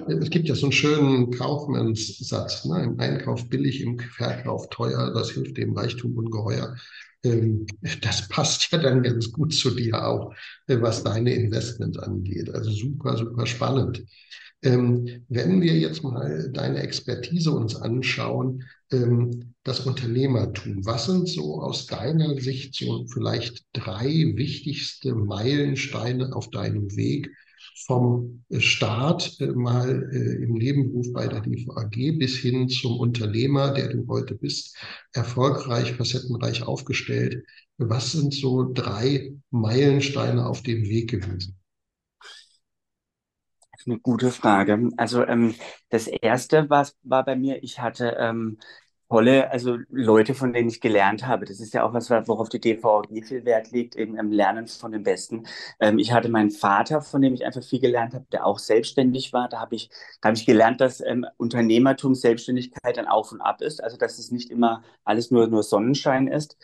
Es 0.09 0.31
gibt 0.31 0.49
ja 0.49 0.55
so 0.57 0.67
einen 0.67 0.73
schönen 0.73 1.31
Kaufmannssatz, 1.31 2.65
ne? 2.65 2.83
im 2.83 2.99
Einkauf 2.99 3.49
billig, 3.49 3.81
im 3.81 3.99
Verkauf 3.99 4.69
teuer, 4.69 5.13
das 5.15 5.31
hilft 5.31 5.57
dem 5.57 5.79
Reichtum 5.79 6.19
ungeheuer. 6.19 6.75
Ähm, 7.25 7.67
das 8.03 8.29
passt 8.29 8.71
ja 8.71 8.79
dann 8.79 9.03
ganz 9.03 9.32
gut 9.32 9.55
zu 9.55 9.71
dir 9.71 10.06
auch, 10.06 10.35
äh, 10.67 10.81
was 10.81 11.03
deine 11.03 11.35
Investments 11.35 11.99
angeht. 11.99 12.50
Also 12.50 12.71
super, 12.71 13.17
super 13.17 13.47
spannend. 13.47 14.05
Ähm, 14.62 15.25
wenn 15.28 15.61
wir 15.61 15.75
jetzt 15.78 16.02
mal 16.02 16.50
deine 16.52 16.81
Expertise 16.81 17.50
uns 17.50 17.76
anschauen, 17.76 18.64
ähm, 18.93 19.54
das 19.62 19.81
Unternehmertum, 19.81 20.85
was 20.87 21.07
sind 21.07 21.28
so 21.28 21.61
aus 21.61 21.87
deiner 21.87 22.38
Sicht 22.40 22.75
so 22.75 23.07
vielleicht 23.07 23.64
drei 23.73 24.07
wichtigste 24.07 25.14
Meilensteine 25.14 26.35
auf 26.35 26.50
deinem 26.50 26.95
Weg, 26.97 27.31
vom 27.75 28.45
Start 28.59 29.40
äh, 29.40 29.47
mal 29.47 30.09
äh, 30.12 30.45
im 30.45 30.54
Nebenberuf 30.54 31.12
bei 31.12 31.26
der 31.26 31.40
DVAG 31.40 32.19
bis 32.19 32.37
hin 32.37 32.69
zum 32.69 32.99
Unternehmer, 32.99 33.73
der 33.73 33.88
du 33.88 34.07
heute 34.09 34.35
bist, 34.37 34.76
erfolgreich, 35.12 35.93
facettenreich 35.93 36.62
aufgestellt. 36.62 37.45
Was 37.78 38.12
sind 38.12 38.33
so 38.33 38.73
drei 38.73 39.35
Meilensteine 39.50 40.47
auf 40.47 40.62
dem 40.62 40.85
Weg 40.85 41.11
gewesen? 41.11 41.59
Eine 43.87 43.99
gute 43.99 44.31
Frage. 44.31 44.90
Also 44.97 45.26
ähm, 45.26 45.54
das 45.90 46.07
erste 46.07 46.71
war, 46.71 46.88
war 47.02 47.25
bei 47.25 47.37
mir, 47.37 47.62
ich 47.62 47.81
hatte 47.81 48.16
ähm, 48.19 48.59
tolle, 49.14 49.49
also 49.52 49.78
Leute, 49.90 50.35
von 50.35 50.52
denen 50.52 50.68
ich 50.68 50.80
gelernt 50.80 51.25
habe. 51.25 51.44
Das 51.44 51.61
ist 51.61 51.73
ja 51.73 51.85
auch 51.85 51.94
was, 51.94 52.11
worauf 52.11 52.49
die 52.49 52.59
DVG 52.61 53.23
viel 53.23 53.44
Wert 53.44 53.71
legt, 53.71 53.94
eben 53.94 54.16
im 54.16 54.33
Lernen 54.33 54.66
von 54.66 54.90
den 54.90 55.04
Besten. 55.04 55.44
Ähm, 55.78 56.00
ich 56.00 56.12
hatte 56.12 56.28
meinen 56.28 56.50
Vater, 56.50 57.00
von 57.00 57.23
dem 57.23 57.33
ich 57.33 57.44
einfach 57.44 57.62
viel 57.62 57.78
gelernt 57.80 58.12
habe, 58.14 58.26
der 58.33 58.44
auch 58.44 58.59
selbstständig 58.59 59.33
war. 59.33 59.49
Da 59.49 59.61
habe 59.61 59.76
ich, 59.76 59.88
da 60.21 60.30
habe 60.30 60.37
ich 60.37 60.47
gelernt, 60.47 60.80
dass 60.80 61.00
ähm, 61.00 61.25
Unternehmertum, 61.37 62.16
Selbstständigkeit 62.16 62.99
ein 62.99 63.06
Auf 63.06 63.30
und 63.30 63.40
Ab 63.40 63.62
ist. 63.62 63.85
Also, 63.85 63.97
dass 63.97 64.18
es 64.18 64.33
nicht 64.33 64.50
immer 64.50 64.83
alles 65.04 65.30
nur, 65.30 65.47
nur 65.47 65.62
Sonnenschein 65.62 66.26
ist. 66.26 66.56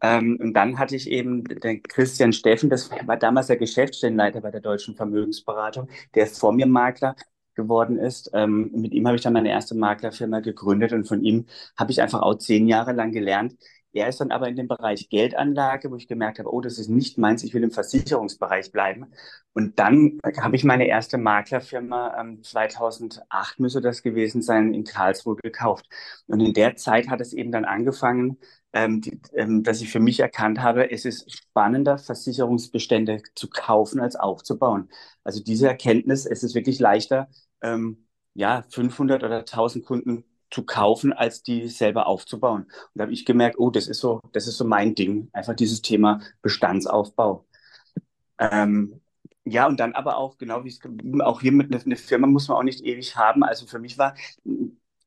Ähm, 0.00 0.38
und 0.40 0.54
dann 0.54 0.78
hatte 0.78 0.96
ich 0.96 1.10
eben 1.10 1.44
den 1.44 1.82
Christian 1.82 2.32
Steffen, 2.32 2.70
das 2.70 2.90
war 3.04 3.18
damals 3.18 3.48
der 3.48 3.58
Geschäftsstellenleiter 3.58 4.40
bei 4.40 4.50
der 4.50 4.60
Deutschen 4.62 4.94
Vermögensberatung, 4.94 5.88
der 6.14 6.24
ist 6.24 6.38
vor 6.38 6.52
mir 6.52 6.66
Makler 6.66 7.16
geworden 7.58 7.98
ist. 7.98 8.30
Ähm, 8.34 8.70
mit 8.74 8.92
ihm 8.92 9.06
habe 9.06 9.16
ich 9.16 9.22
dann 9.22 9.34
meine 9.34 9.50
erste 9.50 9.74
Maklerfirma 9.74 10.40
gegründet 10.40 10.92
und 10.92 11.06
von 11.06 11.22
ihm 11.24 11.46
habe 11.76 11.90
ich 11.90 12.00
einfach 12.00 12.22
auch 12.22 12.36
zehn 12.36 12.68
Jahre 12.68 12.92
lang 12.92 13.12
gelernt. 13.12 13.56
er 13.92 14.08
ist 14.08 14.20
dann 14.20 14.30
aber 14.30 14.48
in 14.48 14.56
dem 14.56 14.68
Bereich 14.68 15.08
Geldanlage, 15.08 15.90
wo 15.90 15.96
ich 15.96 16.06
gemerkt 16.08 16.38
habe, 16.38 16.52
oh, 16.52 16.60
das 16.60 16.78
ist 16.78 16.88
nicht 16.88 17.18
meins, 17.18 17.42
ich 17.42 17.54
will 17.54 17.64
im 17.64 17.70
Versicherungsbereich 17.72 18.70
bleiben. 18.70 19.06
Und 19.54 19.78
dann 19.78 20.20
habe 20.40 20.54
ich 20.56 20.64
meine 20.64 20.86
erste 20.86 21.18
Maklerfirma, 21.18 22.16
ähm, 22.20 22.42
2008 22.42 23.58
müsste 23.60 23.80
das 23.80 24.02
gewesen 24.02 24.42
sein, 24.42 24.72
in 24.74 24.84
Karlsruhe 24.84 25.36
gekauft. 25.36 25.86
Und 26.26 26.40
in 26.40 26.52
der 26.52 26.76
Zeit 26.76 27.08
hat 27.08 27.20
es 27.20 27.32
eben 27.32 27.50
dann 27.50 27.64
angefangen, 27.64 28.38
ähm, 28.72 29.00
die, 29.00 29.20
ähm, 29.34 29.62
dass 29.62 29.80
ich 29.80 29.90
für 29.90 30.00
mich 30.00 30.20
erkannt 30.20 30.60
habe, 30.60 30.90
es 30.90 31.04
ist 31.04 31.30
spannender, 31.32 31.98
Versicherungsbestände 31.98 33.22
zu 33.34 33.48
kaufen 33.48 34.00
als 34.00 34.16
aufzubauen. 34.16 34.90
Also 35.24 35.42
diese 35.42 35.68
Erkenntnis, 35.68 36.26
es 36.26 36.42
ist 36.42 36.54
wirklich 36.54 36.78
leichter, 36.78 37.28
ähm, 37.62 38.06
ja, 38.34 38.62
500 38.70 39.24
oder 39.24 39.44
1000 39.44 39.84
Kunden 39.84 40.24
zu 40.50 40.64
kaufen, 40.64 41.12
als 41.12 41.42
die 41.42 41.68
selber 41.68 42.06
aufzubauen. 42.06 42.62
Und 42.62 42.72
da 42.94 43.02
habe 43.02 43.12
ich 43.12 43.24
gemerkt, 43.26 43.58
oh, 43.58 43.70
das 43.70 43.86
ist 43.88 44.00
so, 44.00 44.20
das 44.32 44.46
ist 44.46 44.56
so 44.58 44.64
mein 44.64 44.94
Ding, 44.94 45.28
einfach 45.32 45.54
dieses 45.54 45.82
Thema 45.82 46.20
Bestandsaufbau. 46.42 47.46
Ähm, 48.38 49.00
ja, 49.44 49.66
und 49.66 49.80
dann 49.80 49.94
aber 49.94 50.16
auch, 50.18 50.38
genau 50.38 50.64
wie 50.64 50.68
es 50.68 50.80
auch 51.20 51.40
hier 51.40 51.52
mit 51.52 51.72
einer 51.72 51.96
Firma 51.96 52.26
muss 52.26 52.48
man 52.48 52.58
auch 52.58 52.62
nicht 52.62 52.84
ewig 52.84 53.16
haben. 53.16 53.42
Also 53.44 53.66
für 53.66 53.78
mich 53.78 53.98
war 53.98 54.14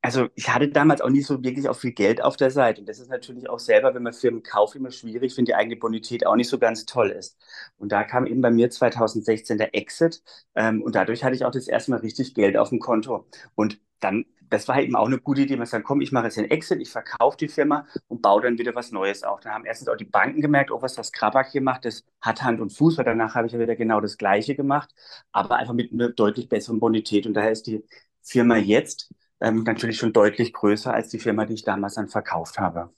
also 0.02 0.28
ich 0.34 0.48
hatte 0.48 0.68
damals 0.68 1.00
auch 1.00 1.10
nicht 1.10 1.26
so 1.26 1.42
wirklich 1.44 1.68
auch 1.68 1.76
viel 1.76 1.92
Geld 1.92 2.22
auf 2.22 2.36
der 2.36 2.50
Seite. 2.50 2.80
Und 2.80 2.88
das 2.88 2.98
ist 2.98 3.08
natürlich 3.08 3.48
auch 3.48 3.60
selber, 3.60 3.94
wenn 3.94 4.02
man 4.02 4.12
Firmen 4.12 4.42
kauft, 4.42 4.74
immer 4.74 4.90
schwierig, 4.90 5.36
wenn 5.36 5.44
die 5.44 5.54
eigene 5.54 5.76
Bonität 5.76 6.26
auch 6.26 6.34
nicht 6.34 6.48
so 6.48 6.58
ganz 6.58 6.84
toll 6.86 7.10
ist. 7.10 7.38
Und 7.78 7.92
da 7.92 8.02
kam 8.02 8.26
eben 8.26 8.40
bei 8.40 8.50
mir 8.50 8.68
2016 8.68 9.58
der 9.58 9.74
Exit. 9.76 10.22
Ähm, 10.56 10.82
und 10.82 10.96
dadurch 10.96 11.22
hatte 11.22 11.36
ich 11.36 11.44
auch 11.44 11.52
das 11.52 11.68
erste 11.68 11.92
Mal 11.92 11.98
richtig 12.00 12.34
Geld 12.34 12.56
auf 12.56 12.70
dem 12.70 12.80
Konto. 12.80 13.26
Und 13.54 13.80
dann, 14.00 14.26
das 14.50 14.66
war 14.66 14.80
eben 14.82 14.96
auch 14.96 15.06
eine 15.06 15.18
gute 15.18 15.42
Idee, 15.42 15.56
man 15.56 15.66
sagt, 15.66 15.84
komm, 15.84 16.00
ich 16.00 16.10
mache 16.10 16.24
jetzt 16.24 16.36
den 16.36 16.50
Exit, 16.50 16.80
ich 16.80 16.90
verkaufe 16.90 17.36
die 17.36 17.48
Firma 17.48 17.86
und 18.08 18.22
baue 18.22 18.42
dann 18.42 18.58
wieder 18.58 18.74
was 18.74 18.90
Neues 18.90 19.22
auf. 19.22 19.38
Dann 19.40 19.52
haben 19.54 19.64
erstens 19.64 19.88
auch 19.88 19.96
die 19.96 20.04
Banken 20.04 20.40
gemerkt, 20.40 20.72
oh, 20.72 20.82
was 20.82 20.94
das 20.94 21.12
Krabak 21.12 21.52
hier 21.52 21.62
macht, 21.62 21.84
das 21.84 22.04
hat 22.20 22.42
Hand 22.42 22.60
und 22.60 22.70
Fuß, 22.70 22.98
weil 22.98 23.04
danach 23.04 23.36
habe 23.36 23.46
ich 23.46 23.52
ja 23.52 23.60
wieder 23.60 23.76
genau 23.76 24.00
das 24.00 24.18
Gleiche 24.18 24.56
gemacht, 24.56 24.90
aber 25.30 25.56
einfach 25.56 25.74
mit 25.74 25.92
einer 25.92 26.08
deutlich 26.10 26.48
besseren 26.48 26.80
Bonität. 26.80 27.26
Und 27.26 27.34
daher 27.34 27.52
ist 27.52 27.66
die 27.68 27.84
Firma 28.22 28.56
jetzt 28.56 29.12
ähm, 29.42 29.64
natürlich 29.64 29.98
schon 29.98 30.12
deutlich 30.12 30.52
größer 30.52 30.92
als 30.94 31.08
die 31.08 31.18
Firma, 31.18 31.44
die 31.46 31.54
ich 31.54 31.64
damals 31.64 31.94
dann 31.94 32.08
verkauft 32.08 32.58
habe. 32.58 32.90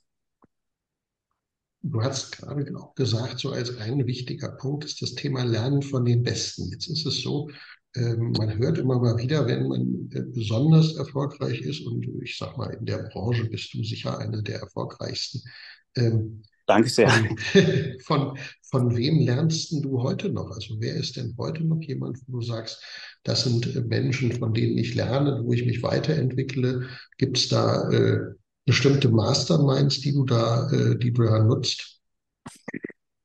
Du 1.82 2.02
hast 2.02 2.38
gerade 2.38 2.64
auch 2.78 2.94
gesagt, 2.94 3.38
so 3.40 3.52
als 3.52 3.76
ein 3.78 4.06
wichtiger 4.06 4.50
Punkt 4.52 4.84
ist 4.84 5.02
das 5.02 5.14
Thema 5.14 5.44
Lernen 5.44 5.82
von 5.82 6.04
den 6.04 6.22
Besten. 6.22 6.70
Jetzt 6.70 6.88
ist 6.88 7.04
es 7.04 7.20
so, 7.20 7.50
ähm, 7.94 8.32
man 8.38 8.56
hört 8.58 8.78
immer 8.78 8.98
mal 8.98 9.18
wieder, 9.18 9.46
wenn 9.46 9.68
man 9.68 10.10
äh, 10.12 10.22
besonders 10.22 10.96
erfolgreich 10.96 11.60
ist, 11.60 11.86
und 11.86 12.06
ich 12.22 12.38
sag 12.38 12.56
mal, 12.56 12.72
in 12.72 12.86
der 12.86 13.10
Branche 13.12 13.44
bist 13.44 13.74
du 13.74 13.84
sicher 13.84 14.18
einer 14.18 14.42
der 14.42 14.60
erfolgreichsten. 14.60 15.42
Danke 16.66 16.88
sehr. 16.88 17.10
Von, 17.10 17.36
von, 18.04 18.38
von 18.70 18.96
wem 18.96 19.20
lernst 19.20 19.72
du 19.72 20.02
heute 20.02 20.30
noch? 20.30 20.50
Also 20.50 20.76
wer 20.80 20.94
ist 20.94 21.16
denn 21.16 21.34
heute 21.38 21.62
noch 21.64 21.80
jemand, 21.82 22.18
wo 22.26 22.38
du 22.38 22.42
sagst, 22.42 22.82
das 23.22 23.44
sind 23.44 23.74
äh, 23.74 23.80
Menschen, 23.82 24.32
von 24.32 24.54
denen 24.54 24.78
ich 24.78 24.94
lerne, 24.94 25.42
wo 25.44 25.52
ich 25.52 25.66
mich 25.66 25.82
weiterentwickle? 25.82 26.88
Gibt 27.18 27.36
es 27.38 27.48
da 27.48 27.90
äh, 27.90 28.34
bestimmte 28.64 29.10
Masterminds, 29.10 30.00
die 30.00 30.12
du 30.12 30.24
da, 30.24 30.70
äh, 30.70 30.98
die 30.98 31.12
du 31.12 31.22
da 31.22 31.42
nutzt? 31.42 31.93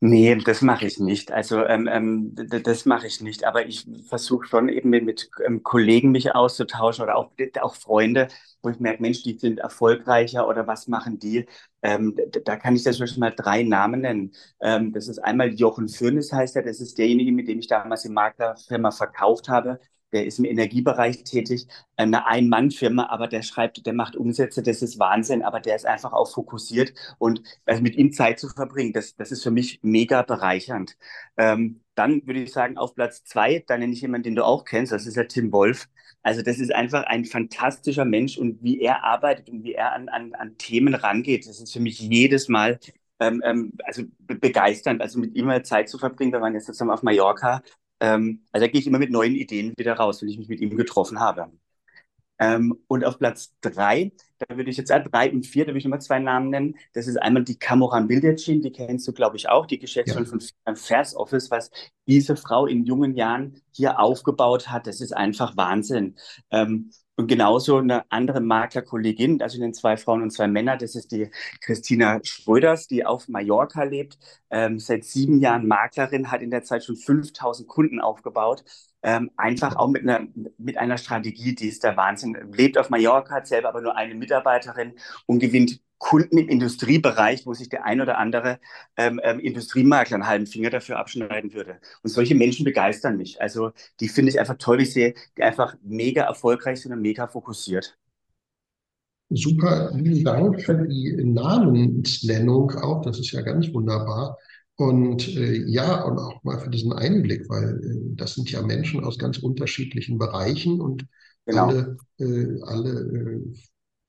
Nee, 0.01 0.33
das 0.37 0.61
mache 0.61 0.85
ich 0.85 0.97
nicht. 0.99 1.33
Also 1.33 1.65
ähm, 1.65 1.85
ähm, 1.91 2.33
das 2.63 2.85
mache 2.85 3.05
ich 3.07 3.19
nicht. 3.19 3.43
Aber 3.43 3.65
ich 3.67 3.85
versuche 4.07 4.45
schon 4.47 4.69
eben 4.69 4.89
mit, 4.89 5.03
mit 5.03 5.29
ähm, 5.45 5.61
Kollegen 5.61 6.11
mich 6.11 6.33
auszutauschen 6.33 7.03
oder 7.03 7.17
auch, 7.17 7.31
auch 7.59 7.75
Freunde, 7.75 8.29
wo 8.63 8.69
ich 8.69 8.79
merke, 8.79 9.01
Mensch, 9.01 9.23
die 9.23 9.37
sind 9.37 9.59
erfolgreicher 9.59 10.47
oder 10.47 10.67
was 10.67 10.87
machen 10.87 11.19
die? 11.19 11.45
Ähm, 11.81 12.15
da 12.45 12.55
kann 12.55 12.77
ich 12.77 12.83
schon 12.83 13.19
mal 13.19 13.33
drei 13.35 13.63
Namen 13.63 14.01
nennen. 14.01 14.31
Ähm, 14.61 14.93
das 14.93 15.09
ist 15.09 15.19
einmal 15.19 15.49
Jochen 15.53 15.89
Fürnes 15.89 16.31
heißt 16.31 16.55
er, 16.55 16.63
das 16.63 16.79
ist 16.79 16.97
derjenige, 16.97 17.33
mit 17.33 17.49
dem 17.49 17.59
ich 17.59 17.67
damals 17.67 18.03
die 18.03 18.09
Maklerfirma 18.09 18.91
verkauft 18.91 19.49
habe 19.49 19.81
der 20.11 20.25
ist 20.25 20.39
im 20.39 20.45
Energiebereich 20.45 21.23
tätig, 21.23 21.67
eine 21.97 22.25
Ein-Mann-Firma, 22.25 23.07
aber 23.09 23.27
der 23.27 23.41
schreibt, 23.41 23.85
der 23.85 23.93
macht 23.93 24.15
Umsätze, 24.15 24.63
das 24.63 24.81
ist 24.81 24.99
Wahnsinn, 24.99 25.43
aber 25.43 25.59
der 25.59 25.75
ist 25.75 25.85
einfach 25.85 26.13
auch 26.13 26.31
fokussiert 26.31 26.93
und 27.17 27.41
also 27.65 27.81
mit 27.81 27.95
ihm 27.95 28.11
Zeit 28.13 28.39
zu 28.39 28.49
verbringen, 28.49 28.93
das, 28.93 29.15
das 29.15 29.31
ist 29.31 29.43
für 29.43 29.51
mich 29.51 29.79
mega 29.81 30.21
bereichernd. 30.21 30.97
Ähm, 31.37 31.81
dann 31.95 32.25
würde 32.25 32.41
ich 32.41 32.51
sagen, 32.53 32.77
auf 32.77 32.95
Platz 32.95 33.23
zwei, 33.23 33.63
da 33.67 33.77
nenne 33.77 33.93
ich 33.93 34.01
jemanden, 34.01 34.23
den 34.23 34.35
du 34.35 34.45
auch 34.45 34.63
kennst, 34.65 34.91
das 34.91 35.05
ist 35.05 35.17
der 35.17 35.27
Tim 35.27 35.51
Wolf. 35.51 35.87
Also 36.21 36.41
das 36.41 36.59
ist 36.59 36.73
einfach 36.73 37.03
ein 37.03 37.25
fantastischer 37.25 38.05
Mensch 38.05 38.37
und 38.37 38.61
wie 38.63 38.81
er 38.81 39.03
arbeitet 39.03 39.49
und 39.49 39.63
wie 39.63 39.73
er 39.73 39.93
an, 39.93 40.09
an, 40.09 40.33
an 40.35 40.57
Themen 40.57 40.93
rangeht, 40.93 41.47
das 41.47 41.59
ist 41.61 41.73
für 41.73 41.79
mich 41.79 41.99
jedes 41.99 42.49
Mal 42.49 42.79
ähm, 43.19 43.41
ähm, 43.43 43.73
also 43.83 44.03
begeisternd, 44.27 45.01
also 45.01 45.19
mit 45.19 45.35
ihm 45.35 45.45
mal 45.45 45.63
Zeit 45.63 45.89
zu 45.89 45.97
verbringen. 45.97 46.31
Wir 46.31 46.41
waren 46.41 46.53
jetzt 46.53 46.65
zusammen 46.65 46.91
auf 46.91 47.03
Mallorca 47.03 47.61
ähm, 47.99 48.43
also 48.51 48.65
da 48.65 48.71
gehe 48.71 48.81
ich 48.81 48.87
immer 48.87 48.99
mit 48.99 49.11
neuen 49.11 49.35
Ideen 49.35 49.73
wieder 49.77 49.93
raus, 49.93 50.21
wenn 50.21 50.29
ich 50.29 50.37
mich 50.37 50.49
mit 50.49 50.61
ihm 50.61 50.75
getroffen 50.77 51.19
habe. 51.19 51.51
Ähm, 52.41 52.77
und 52.87 53.03
auf 53.03 53.19
Platz 53.19 53.53
drei, 53.59 54.13
da 54.37 54.55
würde 54.55 54.69
ich 54.71 54.77
jetzt 54.77 54.89
äh, 54.91 55.03
drei 55.03 55.29
und 55.29 55.45
vier, 55.45 55.65
da 55.65 55.69
würde 55.69 55.79
ich 55.79 55.83
nochmal 55.83 56.01
zwei 56.01 56.19
Namen 56.19 56.49
nennen. 56.49 56.75
Das 56.93 57.07
ist 57.07 57.17
einmal 57.17 57.43
die 57.43 57.59
Kamoran 57.59 58.07
Bildetschin, 58.07 58.61
die 58.61 58.71
kennst 58.71 59.05
du, 59.07 59.11
glaube 59.11 59.35
ich, 59.35 59.49
auch, 59.49 59.65
die 59.65 59.77
Geschäftsführerin 59.77 60.39
ja. 60.39 60.47
von 60.65 60.75
Vers 60.77 61.15
Office, 61.15 61.51
was 61.51 61.69
diese 62.07 62.37
Frau 62.37 62.65
in 62.65 62.85
jungen 62.85 63.15
Jahren 63.15 63.61
hier 63.71 63.99
aufgebaut 63.99 64.69
hat. 64.69 64.87
Das 64.87 65.01
ist 65.01 65.11
einfach 65.11 65.57
Wahnsinn. 65.57 66.15
Ähm, 66.49 66.91
und 67.19 67.27
genauso 67.27 67.79
eine 67.79 68.09
andere 68.09 68.39
Maklerkollegin, 68.39 69.41
also 69.41 69.61
in 69.61 69.73
zwei 69.73 69.97
Frauen 69.97 70.21
und 70.21 70.31
zwei 70.31 70.47
Männer, 70.47 70.77
das 70.77 70.95
ist 70.95 71.11
die 71.11 71.29
Christina 71.59 72.21
Schröders, 72.23 72.87
die 72.87 73.05
auf 73.05 73.27
Mallorca 73.27 73.83
lebt, 73.83 74.17
ähm, 74.49 74.79
seit 74.79 75.03
sieben 75.03 75.41
Jahren 75.41 75.67
Maklerin, 75.67 76.31
hat 76.31 76.41
in 76.41 76.49
der 76.49 76.63
Zeit 76.63 76.85
schon 76.85 76.95
5000 76.95 77.67
Kunden 77.67 77.99
aufgebaut. 77.99 78.63
Ähm, 79.03 79.31
einfach 79.35 79.75
auch 79.75 79.89
mit 79.89 80.03
einer, 80.03 80.27
mit 80.57 80.77
einer 80.77 80.97
Strategie, 80.97 81.53
die 81.55 81.67
ist 81.67 81.83
der 81.83 81.97
Wahnsinn. 81.97 82.37
Lebt 82.53 82.77
auf 82.77 82.89
Mallorca, 82.89 83.35
hat 83.35 83.47
selber 83.47 83.67
aber 83.67 83.81
nur 83.81 83.97
eine 83.97 84.15
Mitarbeiterin 84.15 84.93
und 85.25 85.39
gewinnt 85.39 85.81
Kunden 85.99 86.37
im 86.37 86.49
Industriebereich, 86.49 87.45
wo 87.45 87.53
sich 87.53 87.69
der 87.69 87.85
ein 87.85 88.01
oder 88.01 88.17
andere 88.17 88.59
ähm, 88.97 89.19
ähm, 89.23 89.39
Industriemakler 89.39 90.15
einen 90.15 90.27
halben 90.27 90.47
Finger 90.47 90.69
dafür 90.69 90.97
abschneiden 90.97 91.53
würde. 91.53 91.79
Und 92.01 92.09
solche 92.09 92.35
Menschen 92.35 92.63
begeistern 92.63 93.17
mich. 93.17 93.41
Also 93.41 93.71
die 93.99 94.07
finde 94.07 94.31
ich 94.31 94.39
einfach 94.39 94.57
toll, 94.57 94.79
wie 94.79 94.83
ich 94.83 94.93
sehe, 94.93 95.13
die 95.37 95.43
einfach 95.43 95.75
mega 95.83 96.23
erfolgreich 96.23 96.81
sind 96.81 96.93
und 96.93 97.01
mega 97.01 97.27
fokussiert. 97.27 97.97
Super, 99.29 99.91
vielen 99.93 100.23
Dank 100.23 100.61
für 100.61 100.87
die 100.87 101.15
Namensnennung 101.23 102.71
auch. 102.71 103.03
Das 103.03 103.19
ist 103.19 103.31
ja 103.31 103.41
ganz 103.41 103.71
wunderbar. 103.71 104.37
Und 104.75 105.27
äh, 105.35 105.65
ja, 105.67 106.03
und 106.03 106.17
auch 106.17 106.41
mal 106.43 106.57
für 106.59 106.69
diesen 106.69 106.93
Einblick, 106.93 107.49
weil 107.49 107.81
äh, 107.83 108.15
das 108.15 108.35
sind 108.35 108.49
ja 108.49 108.61
Menschen 108.61 109.03
aus 109.03 109.19
ganz 109.19 109.37
unterschiedlichen 109.37 110.17
Bereichen 110.17 110.79
und 110.79 111.05
genau. 111.45 111.67
alle, 111.67 111.97
äh, 112.17 112.61
alle 112.63 112.89
äh, 113.01 113.53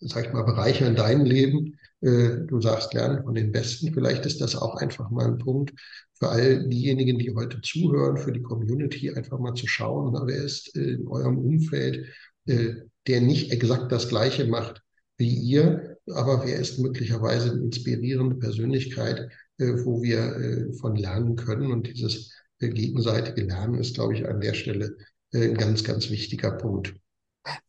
sag 0.00 0.26
ich 0.26 0.32
mal, 0.32 0.44
bereichern 0.44 0.94
dein 0.94 1.26
Leben. 1.26 1.76
Äh, 2.02 2.46
du 2.46 2.60
sagst, 2.60 2.94
lernen 2.94 3.22
von 3.24 3.34
den 3.34 3.52
Besten. 3.52 3.92
Vielleicht 3.92 4.24
ist 4.24 4.40
das 4.40 4.56
auch 4.56 4.76
einfach 4.76 5.10
mal 5.10 5.26
ein 5.26 5.38
Punkt 5.38 5.72
für 6.14 6.28
all 6.28 6.68
diejenigen, 6.68 7.18
die 7.18 7.34
heute 7.34 7.60
zuhören, 7.60 8.16
für 8.16 8.32
die 8.32 8.42
Community, 8.42 9.10
einfach 9.10 9.38
mal 9.38 9.54
zu 9.54 9.66
schauen, 9.66 10.14
wer 10.26 10.42
ist 10.42 10.74
in 10.76 11.06
eurem 11.08 11.38
Umfeld, 11.38 12.06
äh, 12.46 12.74
der 13.06 13.20
nicht 13.20 13.52
exakt 13.52 13.92
das 13.92 14.08
Gleiche 14.08 14.46
macht 14.46 14.82
wie 15.18 15.34
ihr, 15.34 15.98
aber 16.06 16.46
wer 16.46 16.58
ist 16.58 16.78
möglicherweise 16.78 17.52
eine 17.52 17.64
inspirierende 17.64 18.36
Persönlichkeit, 18.36 19.28
äh, 19.58 19.84
wo 19.84 20.02
wir 20.02 20.72
von 20.80 20.96
lernen 20.96 21.36
können. 21.36 21.70
Und 21.70 21.86
dieses 21.86 22.32
gegenseitige 22.58 23.42
Lernen 23.42 23.74
ist, 23.74 23.94
glaube 23.94 24.14
ich, 24.14 24.26
an 24.26 24.40
der 24.40 24.54
Stelle 24.54 24.96
ein 25.32 25.54
ganz, 25.54 25.84
ganz 25.84 26.10
wichtiger 26.10 26.52
Punkt. 26.52 26.94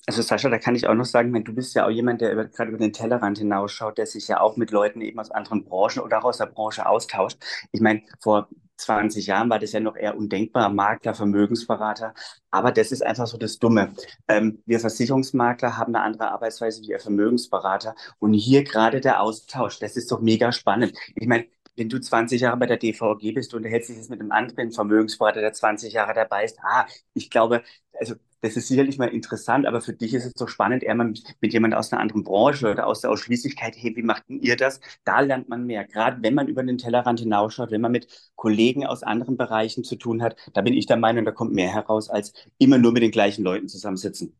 Also 0.05 0.21
Sascha, 0.21 0.49
da 0.49 0.57
kann 0.57 0.75
ich 0.75 0.87
auch 0.87 0.93
noch 0.93 1.05
sagen, 1.05 1.33
wenn 1.33 1.43
du 1.43 1.53
bist 1.53 1.75
ja 1.75 1.85
auch 1.85 1.89
jemand, 1.89 2.21
der 2.21 2.33
über, 2.33 2.45
gerade 2.45 2.69
über 2.69 2.79
den 2.79 2.91
Tellerrand 2.91 3.37
hinausschaut, 3.37 3.97
der 3.97 4.05
sich 4.05 4.27
ja 4.27 4.41
auch 4.41 4.57
mit 4.57 4.71
Leuten 4.71 5.01
eben 5.01 5.19
aus 5.19 5.31
anderen 5.31 5.63
Branchen 5.63 5.99
oder 6.01 6.19
auch 6.19 6.25
aus 6.25 6.37
der 6.37 6.47
Branche 6.47 6.85
austauscht. 6.85 7.37
Ich 7.71 7.81
meine, 7.81 8.01
vor 8.19 8.49
20 8.77 9.27
Jahren 9.27 9.49
war 9.49 9.59
das 9.59 9.71
ja 9.71 9.79
noch 9.79 9.95
eher 9.95 10.17
undenkbar, 10.17 10.69
Makler, 10.69 11.13
Vermögensberater. 11.13 12.13
Aber 12.49 12.71
das 12.71 12.91
ist 12.91 13.03
einfach 13.05 13.27
so 13.27 13.37
das 13.37 13.59
Dumme. 13.59 13.93
Ähm, 14.27 14.61
wir 14.65 14.79
Versicherungsmakler 14.79 15.77
haben 15.77 15.95
eine 15.95 16.03
andere 16.03 16.31
Arbeitsweise 16.31 16.81
wie 16.81 16.87
der 16.87 16.99
Vermögensberater. 16.99 17.95
Und 18.19 18.33
hier 18.33 18.63
gerade 18.63 18.99
der 19.01 19.21
Austausch, 19.21 19.79
das 19.79 19.95
ist 19.95 20.11
doch 20.11 20.19
mega 20.19 20.51
spannend. 20.51 20.97
Ich 21.15 21.27
meine, 21.27 21.45
wenn 21.75 21.89
du 21.89 21.99
20 21.99 22.41
Jahre 22.41 22.57
bei 22.57 22.65
der 22.65 22.77
DVG 22.77 23.33
bist 23.33 23.53
und 23.53 23.63
du 23.63 23.69
hältst 23.69 23.89
dich 23.89 23.97
jetzt 23.97 24.09
mit 24.09 24.19
einem 24.19 24.31
anderen 24.31 24.71
Vermögensberater, 24.71 25.41
der 25.41 25.53
20 25.53 25.93
Jahre 25.93 26.13
dabei 26.13 26.43
ist, 26.43 26.59
ah, 26.61 26.85
ich 27.13 27.29
glaube, 27.29 27.63
also 27.93 28.15
das 28.41 28.57
ist 28.57 28.67
sicherlich 28.67 28.97
mal 28.97 29.07
interessant, 29.07 29.65
aber 29.65 29.81
für 29.81 29.93
dich 29.93 30.13
ist 30.13 30.25
es 30.25 30.33
so 30.35 30.47
spannend, 30.47 30.83
eher 30.83 30.95
mal 30.95 31.07
mit, 31.07 31.23
mit 31.41 31.53
jemand 31.53 31.75
aus 31.75 31.91
einer 31.91 32.01
anderen 32.01 32.23
Branche 32.23 32.71
oder 32.71 32.87
aus 32.87 33.01
der 33.01 33.11
Ausschließlichkeit, 33.11 33.75
hey, 33.77 33.95
wie 33.95 34.03
macht 34.03 34.23
ihr 34.27 34.55
das? 34.55 34.79
Da 35.03 35.21
lernt 35.21 35.47
man 35.47 35.65
mehr. 35.65 35.85
Gerade 35.85 36.21
wenn 36.21 36.33
man 36.33 36.47
über 36.47 36.63
den 36.63 36.77
Tellerrand 36.77 37.19
hinausschaut, 37.19 37.71
wenn 37.71 37.81
man 37.81 37.91
mit 37.91 38.07
Kollegen 38.35 38.85
aus 38.85 39.03
anderen 39.03 39.37
Bereichen 39.37 39.83
zu 39.83 39.95
tun 39.95 40.21
hat, 40.21 40.35
da 40.53 40.61
bin 40.61 40.73
ich 40.73 40.87
der 40.87 40.97
Meinung, 40.97 41.25
da 41.25 41.31
kommt 41.31 41.53
mehr 41.53 41.71
heraus, 41.71 42.09
als 42.09 42.33
immer 42.57 42.77
nur 42.77 42.91
mit 42.91 43.03
den 43.03 43.11
gleichen 43.11 43.43
Leuten 43.43 43.67
zusammensitzen. 43.67 44.35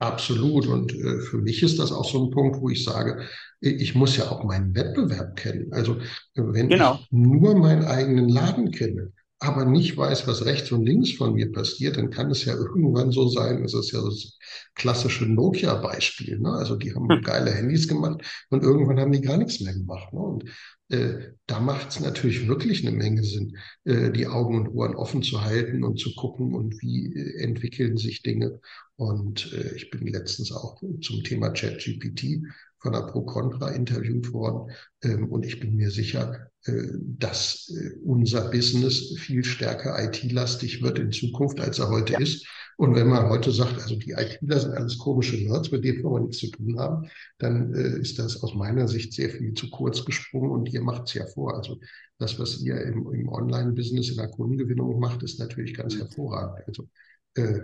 Absolut. 0.00 0.66
Und 0.66 0.94
äh, 0.94 1.20
für 1.20 1.38
mich 1.38 1.62
ist 1.62 1.78
das 1.78 1.92
auch 1.92 2.10
so 2.10 2.24
ein 2.24 2.30
Punkt, 2.30 2.60
wo 2.60 2.70
ich 2.70 2.84
sage, 2.84 3.22
ich 3.60 3.94
muss 3.94 4.16
ja 4.16 4.30
auch 4.30 4.42
meinen 4.44 4.74
Wettbewerb 4.74 5.36
kennen. 5.36 5.72
Also 5.72 5.98
wenn 6.34 6.70
genau. 6.70 6.94
ich 6.94 7.08
nur 7.10 7.54
meinen 7.54 7.84
eigenen 7.84 8.30
Laden 8.30 8.70
kenne, 8.70 9.12
aber 9.42 9.64
nicht 9.64 9.96
weiß, 9.96 10.26
was 10.26 10.44
rechts 10.44 10.70
und 10.70 10.84
links 10.84 11.12
von 11.12 11.32
mir 11.32 11.50
passiert, 11.50 11.96
dann 11.96 12.10
kann 12.10 12.30
es 12.30 12.44
ja 12.44 12.54
irgendwann 12.54 13.10
so 13.10 13.26
sein, 13.26 13.64
es 13.64 13.72
ist 13.72 13.90
ja 13.90 14.02
das 14.02 14.38
klassische 14.74 15.24
Nokia-Beispiel. 15.24 16.38
Ne? 16.38 16.50
Also 16.52 16.76
die 16.76 16.94
haben 16.94 17.08
hm. 17.08 17.22
geile 17.22 17.50
Handys 17.50 17.88
gemacht 17.88 18.22
und 18.50 18.62
irgendwann 18.62 19.00
haben 19.00 19.12
die 19.12 19.22
gar 19.22 19.38
nichts 19.38 19.60
mehr 19.60 19.72
gemacht. 19.72 20.12
Ne? 20.12 20.20
Und 20.20 20.44
äh, 20.90 21.32
da 21.46 21.58
macht 21.58 21.88
es 21.88 22.00
natürlich 22.00 22.48
wirklich 22.48 22.86
eine 22.86 22.94
Menge 22.94 23.24
Sinn, 23.24 23.56
äh, 23.84 24.10
die 24.10 24.26
Augen 24.26 24.56
und 24.56 24.68
Ohren 24.74 24.94
offen 24.94 25.22
zu 25.22 25.42
halten 25.42 25.84
und 25.84 25.98
zu 25.98 26.14
gucken 26.14 26.54
und 26.54 26.82
wie 26.82 27.06
äh, 27.06 27.42
entwickeln 27.42 27.96
sich 27.96 28.22
Dinge. 28.22 28.60
Und 28.96 29.54
äh, 29.54 29.74
ich 29.74 29.90
bin 29.90 30.06
letztens 30.06 30.52
auch 30.52 30.82
zum 31.00 31.24
Thema 31.24 31.48
ChatGPT 31.48 32.42
von 32.78 32.92
der 32.92 33.06
Pro-Contra 33.06 33.70
interviewt 33.70 34.34
worden. 34.34 34.70
Ähm, 35.02 35.28
und 35.28 35.46
ich 35.46 35.60
bin 35.60 35.76
mir 35.76 35.90
sicher, 35.90 36.49
dass 36.66 37.72
äh, 37.74 37.96
unser 38.04 38.50
Business 38.50 39.14
viel 39.18 39.44
stärker 39.44 39.96
IT-lastig 40.04 40.82
wird 40.82 40.98
in 40.98 41.10
Zukunft, 41.10 41.58
als 41.60 41.78
er 41.78 41.88
heute 41.88 42.14
ja. 42.14 42.18
ist. 42.18 42.46
Und 42.76 42.94
wenn 42.94 43.08
man 43.08 43.28
heute 43.28 43.50
sagt, 43.52 43.80
also 43.80 43.96
die 43.96 44.12
ITler 44.12 44.58
sind 44.58 44.72
alles 44.72 44.98
komische 44.98 45.36
Nerds, 45.36 45.70
mit 45.70 45.84
denen 45.84 46.02
wir 46.02 46.20
nichts 46.20 46.38
zu 46.38 46.50
tun 46.50 46.78
haben, 46.78 47.08
dann 47.38 47.74
äh, 47.74 47.98
ist 47.98 48.18
das 48.18 48.42
aus 48.42 48.54
meiner 48.54 48.88
Sicht 48.88 49.12
sehr 49.12 49.30
viel 49.30 49.52
zu 49.54 49.68
kurz 49.70 50.04
gesprungen 50.04 50.50
und 50.50 50.72
ihr 50.72 50.82
macht 50.82 51.08
es 51.08 51.14
ja 51.14 51.26
vor. 51.26 51.56
Also 51.56 51.78
das, 52.18 52.38
was 52.38 52.60
ihr 52.60 52.80
im, 52.82 53.12
im 53.12 53.28
Online-Business 53.28 54.10
in 54.10 54.16
der 54.16 54.28
Kundengewinnung 54.28 54.98
macht, 54.98 55.22
ist 55.22 55.38
natürlich 55.38 55.74
ganz 55.74 55.94
mhm. 55.94 56.00
hervorragend. 56.00 56.66
Also 56.66 56.88
äh, 57.34 57.60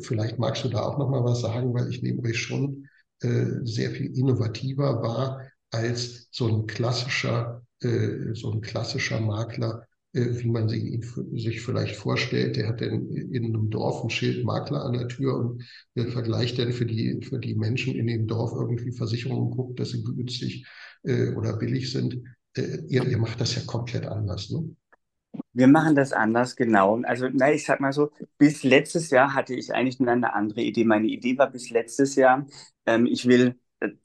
vielleicht 0.00 0.38
magst 0.38 0.64
du 0.64 0.68
da 0.68 0.82
auch 0.82 0.98
noch 0.98 1.10
mal 1.10 1.24
was 1.24 1.40
sagen, 1.40 1.74
weil 1.74 1.90
ich 1.90 2.02
nehme 2.02 2.22
euch 2.22 2.38
schon 2.38 2.88
äh, 3.20 3.46
sehr 3.64 3.90
viel 3.90 4.16
innovativer 4.16 5.02
war 5.02 5.42
als 5.70 6.28
so 6.30 6.46
ein 6.48 6.66
klassischer, 6.66 7.62
äh, 7.62 7.65
so 7.80 8.52
ein 8.52 8.60
klassischer 8.62 9.20
Makler, 9.20 9.86
äh, 10.16 10.38
wie 10.38 10.48
man 10.48 10.68
sich, 10.68 11.04
sich 11.34 11.60
vielleicht 11.60 11.96
vorstellt. 11.96 12.56
Der 12.56 12.68
hat 12.68 12.80
dann 12.80 13.08
in 13.10 13.44
einem 13.44 13.68
Dorf 13.70 14.02
ein 14.02 14.10
Schild 14.10 14.44
Makler 14.44 14.82
an 14.84 14.94
der 14.94 15.08
Tür 15.08 15.36
und 15.36 15.62
äh, 15.94 16.06
vergleicht 16.06 16.58
dann 16.58 16.72
für 16.72 16.86
die, 16.86 17.20
für 17.22 17.38
die 17.38 17.54
Menschen 17.54 17.94
in 17.94 18.06
dem 18.06 18.26
Dorf 18.26 18.52
irgendwie 18.54 18.92
Versicherungen, 18.92 19.50
guckt, 19.50 19.78
dass 19.78 19.90
sie 19.90 20.02
günstig 20.02 20.66
äh, 21.02 21.32
oder 21.32 21.56
billig 21.58 21.92
sind. 21.92 22.22
Äh, 22.56 22.78
ihr, 22.88 23.04
ihr 23.06 23.18
macht 23.18 23.40
das 23.40 23.56
ja 23.56 23.62
komplett 23.66 24.06
anders, 24.06 24.50
ne? 24.50 24.74
Wir 25.52 25.68
machen 25.68 25.94
das 25.94 26.12
anders, 26.12 26.56
genau. 26.56 27.00
Also, 27.02 27.28
na, 27.32 27.52
ich 27.52 27.64
sag 27.64 27.80
mal 27.80 27.92
so, 27.92 28.10
bis 28.38 28.62
letztes 28.62 29.10
Jahr 29.10 29.34
hatte 29.34 29.54
ich 29.54 29.72
eigentlich 29.72 30.00
eine 30.00 30.34
andere 30.34 30.62
Idee. 30.62 30.84
Meine 30.84 31.08
Idee 31.08 31.36
war 31.36 31.50
bis 31.50 31.70
letztes 31.70 32.14
Jahr, 32.14 32.46
ähm, 32.86 33.06
ich 33.06 33.26
will 33.26 33.48
äh, 33.48 33.52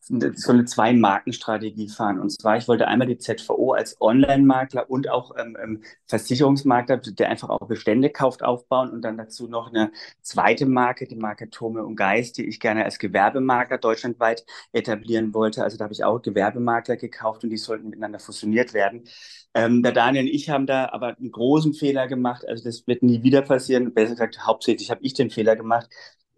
so 0.01 0.51
eine 0.51 0.65
Zwei-Marken-Strategie 0.65 1.87
fahren. 1.87 2.19
Und 2.19 2.29
zwar, 2.29 2.57
ich 2.57 2.67
wollte 2.67 2.87
einmal 2.87 3.07
die 3.07 3.17
ZVO 3.17 3.71
als 3.71 3.99
Online-Makler 4.01 4.89
und 4.89 5.09
auch 5.09 5.31
ähm, 5.37 5.57
ähm, 5.61 5.83
Versicherungsmakler, 6.07 6.97
der 6.97 7.29
einfach 7.29 7.49
auch 7.49 7.67
Bestände 7.67 8.09
kauft, 8.09 8.43
aufbauen 8.43 8.91
und 8.91 9.01
dann 9.01 9.17
dazu 9.17 9.47
noch 9.47 9.69
eine 9.69 9.91
zweite 10.21 10.65
Marke, 10.65 11.07
die 11.07 11.15
Marke 11.15 11.49
Tome 11.49 11.85
und 11.85 11.95
Geist, 11.95 12.37
die 12.37 12.45
ich 12.47 12.59
gerne 12.59 12.83
als 12.83 12.99
Gewerbemakler 12.99 13.77
deutschlandweit 13.77 14.45
etablieren 14.73 15.33
wollte. 15.33 15.63
Also 15.63 15.77
da 15.77 15.85
habe 15.85 15.93
ich 15.93 16.03
auch 16.03 16.21
Gewerbemakler 16.21 16.97
gekauft 16.97 17.43
und 17.45 17.49
die 17.49 17.57
sollten 17.57 17.89
miteinander 17.89 18.19
fusioniert 18.19 18.73
werden. 18.73 19.05
Ähm, 19.53 19.83
der 19.83 19.93
Daniel 19.93 20.25
und 20.25 20.29
ich 20.29 20.49
haben 20.49 20.65
da 20.65 20.89
aber 20.91 21.17
einen 21.17 21.31
großen 21.31 21.73
Fehler 21.73 22.07
gemacht. 22.07 22.45
Also 22.47 22.65
das 22.65 22.87
wird 22.87 23.03
nie 23.03 23.23
wieder 23.23 23.41
passieren. 23.41 23.93
Besser 23.93 24.11
gesagt, 24.11 24.45
hauptsächlich 24.45 24.91
habe 24.91 25.01
ich 25.03 25.13
den 25.13 25.29
Fehler 25.29 25.55
gemacht. 25.55 25.89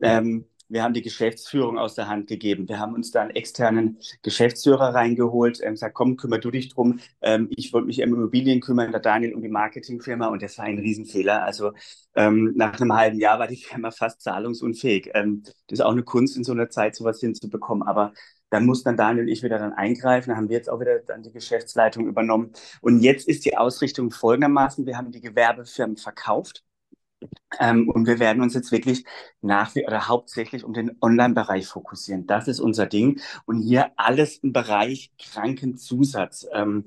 Ähm, 0.02 0.46
wir 0.74 0.84
haben 0.84 0.94
die 0.94 1.01
Geschäftsführung 1.01 1.77
aus 1.77 1.96
der 1.96 2.08
Hand 2.08 2.27
gegeben. 2.27 2.68
Wir 2.68 2.80
haben 2.80 2.96
uns 2.96 3.12
da 3.12 3.22
einen 3.22 3.32
externen 3.32 4.00
Geschäftsführer 4.24 4.94
reingeholt, 4.94 5.60
ähm, 5.62 5.74
gesagt, 5.74 5.94
komm, 5.94 6.18
kümmer 6.18 6.39
du 6.39 6.51
dich 6.51 6.70
drum. 6.70 7.00
Ähm, 7.22 7.48
ich 7.51 7.72
wollte 7.74 7.88
mich 7.88 8.01
um 8.03 8.13
Immobilien 8.13 8.60
kümmern, 8.60 8.92
der 8.92 9.00
Daniel 9.00 9.36
um 9.36 9.42
die 9.42 9.50
Marketingfirma 9.50 10.27
und 10.27 10.42
das 10.42 10.58
war 10.58 10.65
ein 10.65 10.80
Riesenfehler. 10.80 11.44
Also 11.44 11.74
ähm, 12.15 12.53
nach 12.56 12.80
einem 12.80 12.94
halben 12.94 13.20
Jahr 13.20 13.39
war 13.39 13.48
die 13.48 13.58
Firma 13.58 13.92
fast 13.92 14.22
zahlungsunfähig. 14.22 15.12
Ähm, 15.13 15.44
das 15.68 15.80
ist 15.80 15.86
auch 15.86 15.92
eine 15.92 16.03
Kunst, 16.03 16.38
in 16.38 16.44
so 16.44 16.51
einer 16.51 16.70
Zeit 16.70 16.96
sowas 16.96 17.20
hinzubekommen. 17.20 17.88
Aber 17.88 18.13
dann 18.50 18.65
muss 18.65 18.84
dann 18.84 18.98
Daniel 18.98 19.25
und 19.25 19.30
ich 19.30 19.44
wieder 19.44 19.60
dann 19.60 19.74
eingreifen. 19.74 20.30
Dann 20.30 20.38
haben 20.38 20.50
wir 20.50 20.58
jetzt 20.58 20.70
auch 20.70 20.80
wieder 20.80 21.00
dann 21.00 21.24
die 21.24 21.32
Geschäftsleitung 21.32 22.08
übernommen. 22.08 22.51
Und 22.82 23.00
jetzt 23.01 23.27
ist 23.27 23.46
die 23.46 23.58
Ausrichtung 23.58 24.12
folgendermaßen. 24.12 24.86
Wir 24.86 24.98
haben 24.98 25.12
die 25.12 25.22
Gewerbefirmen 25.22 25.98
verkauft. 25.98 26.63
Ähm, 27.60 27.89
und 27.89 28.08
wir 28.08 28.20
werden 28.20 28.42
uns 28.42 28.53
jetzt 28.53 28.72
wirklich 28.72 29.06
nach 29.42 29.75
wie 29.75 29.86
oder 29.86 30.08
hauptsächlich 30.08 30.63
um 30.63 30.74
den 30.74 30.98
Online-Bereich 31.01 31.68
fokussieren. 31.68 32.27
Das 32.27 32.48
ist 32.48 32.60
unser 32.60 32.86
Ding. 32.86 33.19
Und 33.45 33.62
hier 33.62 33.91
alles 33.98 34.38
im 34.38 34.54
Bereich 34.54 35.12
Krankenzusatz. 35.17 36.48
Ähm, 36.54 36.86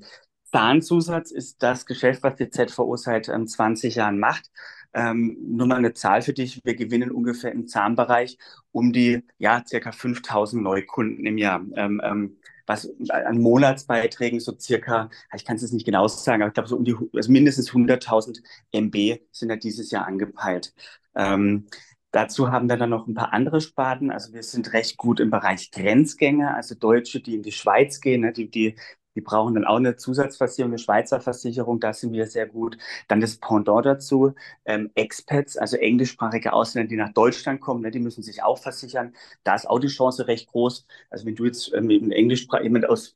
Zahnzusatz 0.51 1.31
ist 1.31 1.61
das 1.61 1.85
Geschäft, 1.85 2.23
was 2.23 2.35
die 2.35 2.49
ZVO 2.49 2.95
seit 2.97 3.27
ähm, 3.29 3.47
20 3.47 3.95
Jahren 3.95 4.19
macht. 4.19 4.49
Ähm, 4.93 5.37
nur 5.41 5.67
mal 5.67 5.75
eine 5.75 5.93
Zahl 5.93 6.21
für 6.21 6.33
dich. 6.33 6.61
Wir 6.63 6.75
gewinnen 6.75 7.11
ungefähr 7.11 7.51
im 7.51 7.67
Zahnbereich 7.67 8.37
um 8.71 8.93
die, 8.93 9.23
ja, 9.37 9.63
circa 9.67 9.91
5000 9.91 10.61
Neukunden 10.63 11.25
im 11.25 11.37
Jahr. 11.37 11.61
Ähm, 11.75 12.01
ähm, 12.03 12.37
was 12.67 12.89
an 13.09 13.39
Monatsbeiträgen 13.39 14.39
so 14.39 14.53
circa, 14.59 15.09
ich 15.35 15.45
kann 15.45 15.55
es 15.55 15.63
jetzt 15.63 15.73
nicht 15.73 15.85
genau 15.85 16.07
sagen, 16.07 16.43
aber 16.43 16.49
ich 16.49 16.53
glaube 16.53 16.69
so 16.69 16.75
um 16.77 16.85
die, 16.85 16.95
also 17.15 17.31
mindestens 17.31 17.71
100.000 17.73 18.43
MB 18.71 19.19
sind 19.31 19.49
ja 19.49 19.55
dieses 19.55 19.91
Jahr 19.91 20.05
angepeilt. 20.05 20.73
Ähm, 21.15 21.67
Dazu 22.11 22.51
haben 22.51 22.69
wir 22.69 22.77
dann 22.77 22.89
noch 22.89 23.05
ein 23.07 23.13
paar 23.13 23.33
andere 23.33 23.61
Sparten. 23.61 24.11
Also 24.11 24.33
wir 24.33 24.41
sind 24.41 24.73
recht 24.73 24.97
gut 24.97 25.19
im 25.19 25.29
Bereich 25.29 25.71
Grenzgänger, 25.71 26.55
also 26.55 26.73
Deutsche, 26.73 27.19
die 27.19 27.35
in 27.35 27.43
die 27.43 27.51
Schweiz 27.51 27.99
gehen, 28.01 28.21
ne, 28.21 28.31
die, 28.31 28.49
die 28.49 28.75
die 29.17 29.21
brauchen 29.21 29.55
dann 29.55 29.65
auch 29.65 29.77
eine 29.77 29.95
Zusatzversicherung, 29.95 30.71
eine 30.71 30.77
Schweizer 30.79 31.19
Versicherung, 31.19 31.79
da 31.79 31.91
sind 31.93 32.13
wir 32.13 32.27
sehr 32.27 32.45
gut. 32.47 32.77
Dann 33.07 33.19
das 33.19 33.37
Pendant 33.37 33.85
dazu, 33.85 34.35
ähm, 34.65 34.91
Expats, 34.95 35.57
also 35.57 35.75
englischsprachige 35.77 36.53
Ausländer, 36.53 36.89
die 36.89 36.95
nach 36.97 37.13
Deutschland 37.13 37.61
kommen, 37.61 37.81
ne, 37.81 37.91
die 37.91 37.99
müssen 37.99 38.21
sich 38.23 38.43
auch 38.43 38.59
versichern. 38.59 39.13
Da 39.43 39.55
ist 39.55 39.67
auch 39.69 39.79
die 39.79 39.87
Chance 39.87 40.27
recht 40.27 40.49
groß. 40.49 40.85
Also 41.09 41.25
wenn 41.25 41.35
du 41.35 41.45
jetzt 41.45 41.73
ähm, 41.73 41.89
jemand 41.89 42.87
aus 42.89 43.15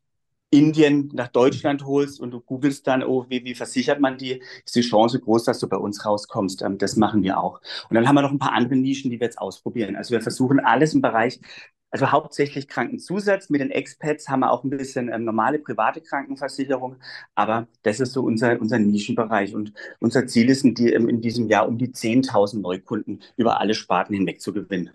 Indien 0.52 1.10
nach 1.14 1.30
Deutschland 1.30 1.86
holst 1.86 2.20
und 2.20 2.32
du 2.32 2.42
googelst 2.42 2.86
dann, 2.86 3.04
oh, 3.04 3.26
wie, 3.30 3.44
wie 3.44 3.56
versichert 3.56 4.00
man 4.00 4.18
die, 4.18 4.42
ist 4.66 4.76
die 4.76 4.82
Chance 4.82 5.20
groß, 5.20 5.46
dass 5.46 5.60
du 5.60 5.68
bei 5.68 5.78
uns 5.78 6.06
rauskommst. 6.06 6.62
Ähm, 6.62 6.78
das 6.78 6.96
machen 6.98 7.24
wir 7.24 7.40
auch. 7.40 7.62
Und 7.90 7.96
dann 7.96 8.08
haben 8.08 8.16
wir 8.16 8.22
noch 8.22 8.32
ein 8.32 8.40
paar 8.40 8.54
andere 8.54 8.76
Nischen, 8.76 9.10
die 9.10 9.20
wir 9.20 9.26
jetzt 9.26 9.40
ausprobieren. 9.40 9.96
Also 9.96 10.12
wir 10.12 10.22
versuchen 10.22 10.60
alles 10.60 10.94
im 10.94 11.02
Bereich 11.02 11.40
also 11.92 12.12
hauptsächlich 12.12 12.68
Krankenzusatz. 12.68 13.50
Mit 13.50 13.62
den 13.62 13.70
Expats 13.70 14.30
haben 14.30 14.40
wir 14.40 14.52
auch 14.52 14.64
ein 14.64 14.70
bisschen 14.70 15.10
ähm, 15.10 15.26
normale 15.26 15.60
private 15.60 16.02
Krankenversicherung, 16.02 16.96
aber 17.36 17.68
das 17.84 18.00
ist 18.00 18.14
so 18.14 18.24
unser, 18.24 18.60
unser 18.60 18.80
Nischenbereich. 18.80 19.54
Und 19.54 19.74
unser 20.00 20.26
Ziel 20.28 20.50
ist 20.50 20.64
in, 20.64 20.74
die, 20.74 20.94
ähm, 20.94 21.10
in 21.10 21.22
diesem 21.22 21.48
Jahr 21.50 21.68
um 21.68 21.78
die 21.78 21.90
10.000 21.90 22.62
Neukunden 22.62 23.22
über 23.36 23.60
alle 23.60 23.74
Sparten 23.76 24.16
hinweg 24.16 24.42
zu 24.42 24.54
gewinnen. 24.54 24.92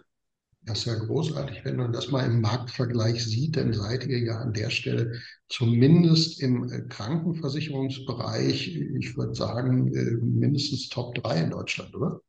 Das 0.67 0.81
ist 0.81 0.87
ja 0.87 0.95
großartig, 0.97 1.65
wenn 1.65 1.77
man 1.77 1.93
das 1.93 2.11
mal 2.11 2.27
im 2.27 2.41
Marktvergleich 2.41 3.25
sieht, 3.25 3.57
dann 3.57 3.73
seid 3.73 4.05
ihr 4.07 4.19
ja 4.19 4.39
an 4.39 4.53
der 4.53 4.71
Stelle 4.71 5.21
zumindest 5.49 6.43
im 6.43 6.69
äh, 6.69 6.83
Krankenversicherungsbereich, 6.89 8.77
ich 8.77 9.17
würde 9.17 9.35
sagen, 9.35 9.95
äh, 9.95 10.17
mindestens 10.21 10.89
Top 10.89 11.15
3 11.15 11.43
in 11.43 11.51
Deutschland, 11.51 11.95
oder? 11.95 12.21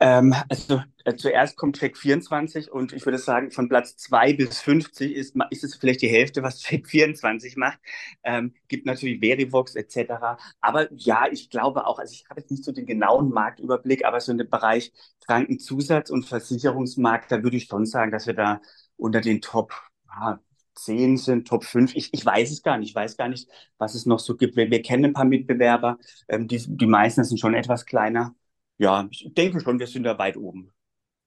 Ähm, 0.00 0.34
also 0.50 0.82
äh, 1.04 1.16
zuerst 1.16 1.56
kommt 1.56 1.78
Check 1.78 1.96
24 1.96 2.72
und 2.72 2.92
ich 2.92 3.04
würde 3.04 3.18
sagen, 3.18 3.50
von 3.50 3.68
Platz 3.68 3.96
2 3.96 4.32
bis 4.34 4.60
50 4.60 5.14
ist, 5.14 5.36
ist 5.50 5.64
es 5.64 5.76
vielleicht 5.76 6.02
die 6.02 6.08
Hälfte, 6.08 6.42
was 6.42 6.60
Check 6.60 6.88
24 6.88 7.56
macht. 7.56 7.78
Ähm, 8.22 8.54
gibt 8.68 8.86
natürlich 8.86 9.20
Verivox 9.20 9.74
etc. 9.74 10.38
Aber 10.60 10.92
ja, 10.92 11.26
ich 11.30 11.50
glaube 11.50 11.86
auch, 11.86 11.98
also 11.98 12.12
ich 12.12 12.26
habe 12.28 12.40
jetzt 12.40 12.50
nicht 12.50 12.64
so 12.64 12.72
den 12.72 12.86
genauen 12.86 13.30
Marktüberblick, 13.30 14.04
aber 14.04 14.20
so 14.20 14.32
in 14.32 14.38
dem 14.38 14.50
Bereich 14.50 14.92
Krankenzusatz 15.26 16.10
und 16.10 16.24
Versicherungsmarkt, 16.26 17.30
da 17.30 17.42
würde 17.42 17.56
ich 17.56 17.64
schon 17.66 17.86
sagen, 17.86 18.10
dass 18.10 18.26
wir 18.26 18.34
da 18.34 18.60
unter 18.96 19.20
den 19.20 19.40
Top 19.40 19.72
ja, 20.08 20.40
10 20.74 21.16
sind, 21.18 21.46
Top 21.48 21.64
5. 21.64 21.94
Ich, 21.94 22.10
ich 22.12 22.24
weiß 22.24 22.50
es 22.50 22.62
gar 22.62 22.78
nicht. 22.78 22.90
Ich 22.90 22.94
weiß 22.94 23.16
gar 23.16 23.28
nicht, 23.28 23.48
was 23.78 23.94
es 23.94 24.06
noch 24.06 24.18
so 24.18 24.36
gibt. 24.36 24.56
Wir, 24.56 24.70
wir 24.70 24.82
kennen 24.82 25.06
ein 25.06 25.12
paar 25.12 25.24
Mitbewerber. 25.24 25.98
Ähm, 26.28 26.48
die, 26.48 26.62
die 26.66 26.86
meisten 26.86 27.24
sind 27.24 27.38
schon 27.38 27.54
etwas 27.54 27.86
kleiner 27.86 28.34
ja, 28.78 29.06
ich 29.10 29.32
denke 29.34 29.60
schon, 29.60 29.78
wir 29.78 29.86
sind 29.86 30.04
da 30.04 30.18
weit 30.18 30.36
oben. 30.36 30.72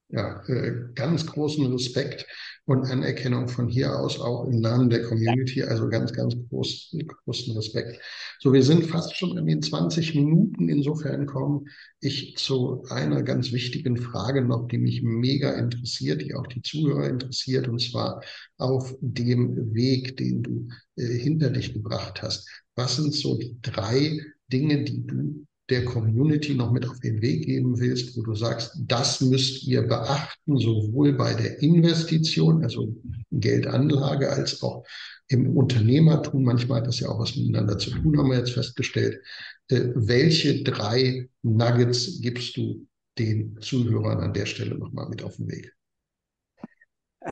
Ja, 0.09 0.41
äh, 0.47 0.71
ganz 0.95 1.25
großen 1.25 1.65
Respekt 1.65 2.25
und 2.65 2.85
Anerkennung 2.85 3.49
von 3.49 3.67
hier 3.67 3.99
aus 3.99 4.21
auch 4.21 4.45
im 4.45 4.61
Namen 4.61 4.89
der 4.89 5.03
Community. 5.03 5.63
Also 5.63 5.89
ganz, 5.89 6.13
ganz 6.13 6.33
groß, 6.49 6.95
großen 7.25 7.53
Respekt. 7.57 8.01
So, 8.39 8.53
wir 8.53 8.63
sind 8.63 8.85
fast 8.85 9.17
schon 9.17 9.37
in 9.37 9.45
den 9.45 9.61
20 9.61 10.15
Minuten. 10.15 10.69
Insofern 10.69 11.25
komme 11.25 11.63
ich 11.99 12.37
zu 12.37 12.85
einer 12.89 13.21
ganz 13.21 13.51
wichtigen 13.51 13.97
Frage 13.97 14.41
noch, 14.43 14.69
die 14.69 14.77
mich 14.77 15.01
mega 15.03 15.51
interessiert, 15.51 16.21
die 16.21 16.35
auch 16.35 16.47
die 16.47 16.61
Zuhörer 16.61 17.09
interessiert, 17.09 17.67
und 17.67 17.81
zwar 17.81 18.21
auf 18.57 18.95
dem 19.01 19.73
Weg, 19.73 20.15
den 20.15 20.41
du 20.41 20.67
äh, 20.95 21.17
hinter 21.17 21.49
dich 21.49 21.73
gebracht 21.73 22.21
hast. 22.21 22.47
Was 22.75 22.95
sind 22.95 23.13
so 23.13 23.37
die 23.37 23.57
drei 23.61 24.21
Dinge, 24.51 24.85
die 24.85 25.05
du 25.05 25.46
der 25.69 25.83
Community 25.85 26.55
noch 26.55 26.71
mit 26.71 26.87
auf 26.87 26.99
den 26.99 27.21
Weg 27.21 27.45
geben 27.45 27.79
willst, 27.79 28.17
wo 28.17 28.21
du 28.21 28.33
sagst, 28.35 28.77
das 28.79 29.21
müsst 29.21 29.63
ihr 29.67 29.81
beachten, 29.81 30.57
sowohl 30.57 31.13
bei 31.13 31.33
der 31.33 31.61
Investition, 31.61 32.63
also 32.63 32.95
Geldanlage, 33.31 34.29
als 34.29 34.61
auch 34.63 34.85
im 35.27 35.57
Unternehmertum. 35.57 36.43
Manchmal 36.43 36.79
hat 36.81 36.87
das 36.87 36.99
ja 36.99 37.09
auch 37.09 37.19
was 37.19 37.35
miteinander 37.35 37.77
zu 37.77 37.91
tun, 37.91 38.17
haben 38.17 38.29
wir 38.29 38.37
jetzt 38.37 38.53
festgestellt. 38.53 39.21
Äh, 39.69 39.89
welche 39.95 40.63
drei 40.63 41.29
Nuggets 41.41 42.21
gibst 42.21 42.55
du 42.55 42.87
den 43.17 43.57
Zuhörern 43.61 44.19
an 44.19 44.33
der 44.33 44.45
Stelle 44.45 44.77
nochmal 44.77 45.09
mit 45.09 45.23
auf 45.23 45.35
den 45.35 45.49
Weg? 45.49 45.73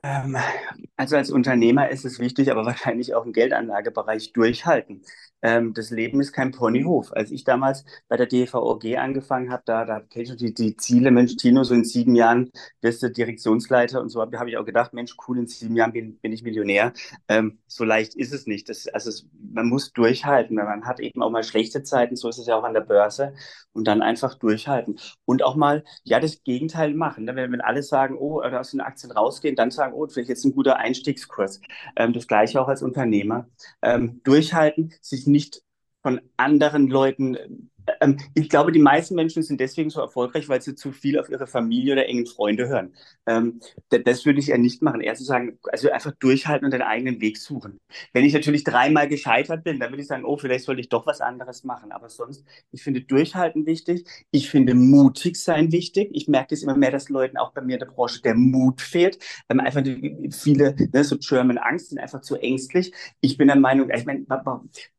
Ähm, 0.03 0.37
also 0.97 1.15
als 1.15 1.29
Unternehmer 1.29 1.89
ist 1.89 2.05
es 2.05 2.19
wichtig, 2.19 2.51
aber 2.51 2.65
wahrscheinlich 2.65 3.13
auch 3.13 3.25
im 3.25 3.33
Geldanlagebereich 3.33 4.33
durchhalten. 4.33 5.03
Ähm, 5.41 5.73
das 5.73 5.91
Leben 5.91 6.19
ist 6.21 6.33
kein 6.33 6.51
Ponyhof. 6.51 7.13
Als 7.13 7.31
ich 7.31 7.43
damals 7.43 7.85
bei 8.07 8.17
der 8.17 8.25
DVOG 8.25 8.97
angefangen 8.97 9.51
habe, 9.51 9.63
da, 9.65 9.85
da 9.85 9.99
kenne 9.99 10.25
ich 10.25 10.35
die, 10.37 10.53
die 10.53 10.75
Ziele, 10.77 11.11
Mensch, 11.11 11.35
Tino, 11.35 11.63
so 11.63 11.73
in 11.73 11.83
sieben 11.83 12.15
Jahren 12.15 12.49
wirst 12.81 13.03
du 13.03 13.11
Direktionsleiter 13.11 14.01
und 14.01 14.09
so, 14.09 14.21
habe 14.21 14.39
hab 14.39 14.47
ich 14.47 14.57
auch 14.57 14.65
gedacht, 14.65 14.93
Mensch, 14.93 15.15
cool, 15.27 15.37
in 15.39 15.47
sieben 15.47 15.75
Jahren 15.75 15.93
bin, 15.93 16.17
bin 16.19 16.33
ich 16.33 16.43
Millionär. 16.43 16.93
Ähm, 17.27 17.59
so 17.67 17.83
leicht 17.83 18.15
ist 18.15 18.33
es 18.33 18.47
nicht. 18.47 18.69
Das, 18.69 18.87
also 18.87 19.09
es, 19.09 19.27
man 19.53 19.67
muss 19.67 19.93
durchhalten. 19.93 20.55
Man 20.55 20.85
hat 20.85 20.99
eben 20.99 21.21
auch 21.21 21.29
mal 21.29 21.43
schlechte 21.43 21.83
Zeiten, 21.83 22.15
so 22.15 22.29
ist 22.29 22.37
es 22.39 22.47
ja 22.47 22.55
auch 22.55 22.63
an 22.63 22.73
der 22.73 22.81
Börse, 22.81 23.33
und 23.75 23.85
dann 23.85 24.01
einfach 24.01 24.35
durchhalten. 24.35 24.97
Und 25.25 25.43
auch 25.43 25.55
mal, 25.55 25.83
ja, 26.03 26.19
das 26.19 26.43
Gegenteil 26.43 26.93
machen. 26.93 27.25
Ne? 27.25 27.35
Wenn, 27.35 27.51
wenn 27.51 27.61
alle 27.61 27.83
sagen, 27.83 28.17
oh, 28.17 28.41
aus 28.41 28.71
den 28.71 28.81
Aktien 28.81 29.11
rausgehen, 29.11 29.55
dann 29.55 29.69
sagen, 29.69 29.93
oh, 29.93 30.07
vielleicht 30.07 30.29
jetzt 30.29 30.45
ein 30.45 30.55
guter 30.55 30.77
Einstiegskurs. 30.77 31.59
Ähm, 31.97 32.13
das 32.13 32.27
gleiche 32.27 32.61
auch 32.61 32.69
als 32.69 32.81
Unternehmer. 32.81 33.47
Ähm, 33.81 34.21
durchhalten, 34.23 34.93
sich 35.01 35.27
nicht 35.27 35.34
von 36.01 36.21
anderen 36.37 36.87
Leuten 36.87 37.69
ähm, 38.01 38.17
ich 38.33 38.49
glaube, 38.49 38.71
die 38.71 38.79
meisten 38.79 39.15
Menschen 39.15 39.43
sind 39.43 39.59
deswegen 39.59 39.89
so 39.89 40.01
erfolgreich, 40.01 40.49
weil 40.49 40.61
sie 40.61 40.75
zu 40.75 40.91
viel 40.91 41.19
auf 41.19 41.29
ihre 41.29 41.47
Familie 41.47 41.93
oder 41.93 42.07
engen 42.07 42.25
Freunde 42.25 42.67
hören. 42.67 42.93
Ähm, 43.25 43.59
das 43.89 44.25
würde 44.25 44.39
ich 44.39 44.49
eher 44.49 44.57
nicht 44.57 44.81
machen. 44.81 45.01
Eher 45.01 45.15
zu 45.15 45.23
sagen, 45.23 45.59
also 45.71 45.89
einfach 45.91 46.13
durchhalten 46.19 46.65
und 46.65 46.71
den 46.71 46.81
eigenen 46.81 47.21
Weg 47.21 47.37
suchen. 47.37 47.79
Wenn 48.13 48.25
ich 48.25 48.33
natürlich 48.33 48.63
dreimal 48.63 49.07
gescheitert 49.07 49.63
bin, 49.63 49.79
dann 49.79 49.91
würde 49.91 50.01
ich 50.01 50.07
sagen, 50.07 50.25
oh, 50.25 50.37
vielleicht 50.37 50.65
sollte 50.65 50.81
ich 50.81 50.89
doch 50.89 51.05
was 51.05 51.21
anderes 51.21 51.63
machen. 51.63 51.91
Aber 51.91 52.09
sonst, 52.09 52.45
ich 52.71 52.83
finde 52.83 53.01
durchhalten 53.01 53.65
wichtig. 53.65 54.07
Ich 54.31 54.49
finde 54.49 54.73
mutig 54.73 55.37
sein 55.37 55.71
wichtig. 55.71 56.09
Ich 56.13 56.27
merke 56.27 56.55
es 56.55 56.63
immer 56.63 56.77
mehr, 56.77 56.91
dass 56.91 57.09
Leuten 57.09 57.37
auch 57.37 57.53
bei 57.53 57.61
mir 57.61 57.73
in 57.73 57.79
der 57.79 57.87
Branche 57.87 58.21
der 58.21 58.35
Mut 58.35 58.81
fehlt. 58.81 59.19
Ähm, 59.49 59.59
einfach 59.59 59.81
die, 59.81 60.29
viele, 60.31 60.75
ne, 60.93 61.03
so 61.03 61.17
German 61.17 61.57
Angst, 61.57 61.89
sind 61.89 61.99
einfach 61.99 62.21
zu 62.21 62.35
ängstlich. 62.35 62.93
Ich 63.21 63.37
bin 63.37 63.47
der 63.47 63.57
Meinung, 63.57 63.89
ich 63.89 64.05
meine, 64.05 64.25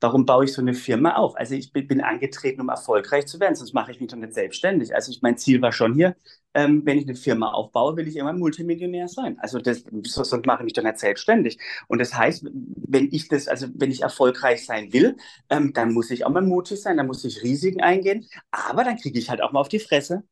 warum 0.00 0.26
baue 0.26 0.44
ich 0.44 0.52
so 0.52 0.60
eine 0.60 0.74
Firma 0.74 1.14
auf? 1.14 1.36
Also 1.36 1.54
ich 1.54 1.72
bin, 1.72 1.86
bin 1.86 2.00
angetreten, 2.00 2.60
um 2.60 2.70
erfolgreich 2.76 3.26
zu 3.26 3.40
werden, 3.40 3.54
sonst 3.56 3.74
mache 3.74 3.92
ich 3.92 4.00
mich 4.00 4.10
doch 4.10 4.16
nicht 4.18 4.34
selbstständig. 4.34 4.94
Also 4.94 5.10
ich, 5.12 5.22
mein 5.22 5.36
Ziel 5.38 5.62
war 5.62 5.72
schon 5.72 5.94
hier, 5.94 6.16
ähm, 6.54 6.82
wenn 6.86 6.98
ich 6.98 7.04
eine 7.06 7.16
Firma 7.16 7.52
aufbaue, 7.52 7.96
will 7.96 8.08
ich 8.08 8.16
irgendwann 8.16 8.38
Multimillionär 8.38 9.08
sein. 9.08 9.38
Also 9.40 9.58
das, 9.58 9.84
sonst 10.04 10.46
mache 10.46 10.60
ich 10.62 10.64
mich 10.64 10.72
doch 10.74 10.82
nicht 10.82 10.98
selbstständig. 10.98 11.58
Und 11.88 11.98
das 12.00 12.14
heißt, 12.14 12.46
wenn 12.52 13.08
ich 13.12 13.28
das, 13.28 13.48
also 13.48 13.66
wenn 13.74 13.90
ich 13.90 14.02
erfolgreich 14.02 14.64
sein 14.66 14.92
will, 14.92 15.16
ähm, 15.50 15.72
dann 15.72 15.92
muss 15.92 16.10
ich 16.10 16.24
auch 16.24 16.30
mal 16.30 16.42
mutig 16.42 16.80
sein, 16.82 16.96
dann 16.96 17.06
muss 17.06 17.24
ich 17.24 17.42
Risiken 17.42 17.82
eingehen, 17.82 18.26
aber 18.50 18.84
dann 18.84 18.96
kriege 18.98 19.18
ich 19.18 19.30
halt 19.30 19.42
auch 19.42 19.52
mal 19.52 19.60
auf 19.60 19.68
die 19.68 19.78
Fresse. 19.80 20.22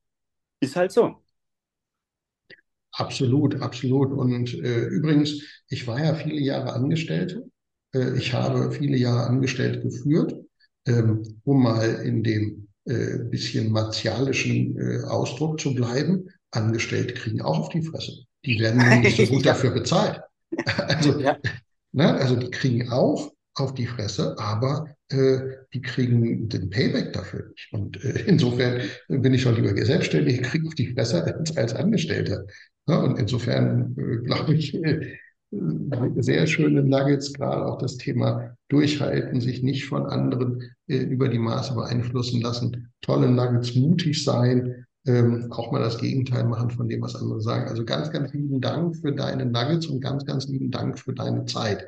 Ist 0.60 0.76
halt 0.76 0.92
so. 0.92 1.16
Absolut, 2.92 3.60
absolut. 3.60 4.12
Und 4.12 4.54
äh, 4.54 4.86
übrigens, 4.86 5.42
ich 5.68 5.86
war 5.86 5.98
ja 6.02 6.14
viele 6.14 6.40
Jahre 6.40 6.72
Angestellte. 6.72 7.50
Äh, 7.92 8.16
ich 8.18 8.32
habe 8.32 8.70
viele 8.72 8.96
Jahre 8.96 9.26
Angestellte 9.26 9.80
geführt 9.82 10.34
ähm, 10.86 11.40
um 11.44 11.62
mal 11.62 12.02
in 12.04 12.22
dem 12.22 12.68
äh, 12.86 13.18
bisschen 13.30 13.72
martialischen 13.72 14.78
äh, 14.78 15.04
Ausdruck 15.04 15.60
zu 15.60 15.74
bleiben, 15.74 16.28
Angestellte 16.50 17.14
kriegen 17.14 17.40
auch 17.40 17.58
auf 17.58 17.68
die 17.70 17.82
Fresse. 17.82 18.12
Die 18.44 18.60
werden 18.60 19.00
nicht 19.00 19.16
so 19.16 19.26
gut 19.34 19.46
dafür 19.46 19.70
bezahlt. 19.70 20.20
Also, 20.76 21.18
ja. 21.18 21.36
ne, 21.90 22.14
also 22.14 22.36
die 22.36 22.48
kriegen 22.48 22.88
auch 22.88 23.32
auf 23.56 23.74
die 23.74 23.86
Fresse, 23.86 24.36
aber 24.38 24.86
äh, 25.08 25.38
die 25.72 25.82
kriegen 25.82 26.48
den 26.48 26.70
Payback 26.70 27.12
dafür 27.12 27.48
nicht. 27.48 27.72
Und 27.72 28.04
äh, 28.04 28.24
insofern 28.26 28.82
bin 29.08 29.34
ich 29.34 29.42
schon 29.42 29.56
lieber 29.56 29.74
selbstständig, 29.84 30.42
kriege 30.42 30.68
auf 30.68 30.76
die 30.76 30.92
Fresse 30.92 31.24
als, 31.24 31.56
als 31.56 31.74
Angestellter. 31.74 32.44
Ja, 32.86 32.98
und 33.00 33.18
insofern 33.18 33.96
äh, 33.98 34.24
glaube 34.24 34.54
ich, 34.54 34.74
äh, 34.74 35.16
sehr 36.16 36.46
schöne 36.46 36.82
Nuggets, 36.82 37.32
gerade 37.32 37.66
auch 37.66 37.78
das 37.78 37.96
Thema 37.96 38.56
Durchhalten, 38.68 39.40
sich 39.40 39.62
nicht 39.62 39.86
von 39.86 40.06
anderen 40.06 40.62
äh, 40.86 40.96
über 40.96 41.28
die 41.28 41.38
Maße 41.38 41.74
beeinflussen 41.74 42.40
lassen. 42.40 42.92
Tolle 43.00 43.30
Nuggets, 43.30 43.74
mutig 43.74 44.24
sein, 44.24 44.86
ähm, 45.06 45.48
auch 45.50 45.70
mal 45.70 45.80
das 45.80 45.98
Gegenteil 45.98 46.44
machen 46.44 46.70
von 46.70 46.88
dem, 46.88 47.02
was 47.02 47.14
andere 47.14 47.40
sagen. 47.40 47.68
Also 47.68 47.84
ganz, 47.84 48.10
ganz 48.10 48.32
lieben 48.32 48.60
Dank 48.60 48.96
für 48.96 49.12
deine 49.12 49.46
Nuggets 49.46 49.86
und 49.86 50.00
ganz, 50.00 50.24
ganz 50.24 50.48
lieben 50.48 50.70
Dank 50.70 50.98
für 50.98 51.12
deine 51.12 51.44
Zeit. 51.44 51.86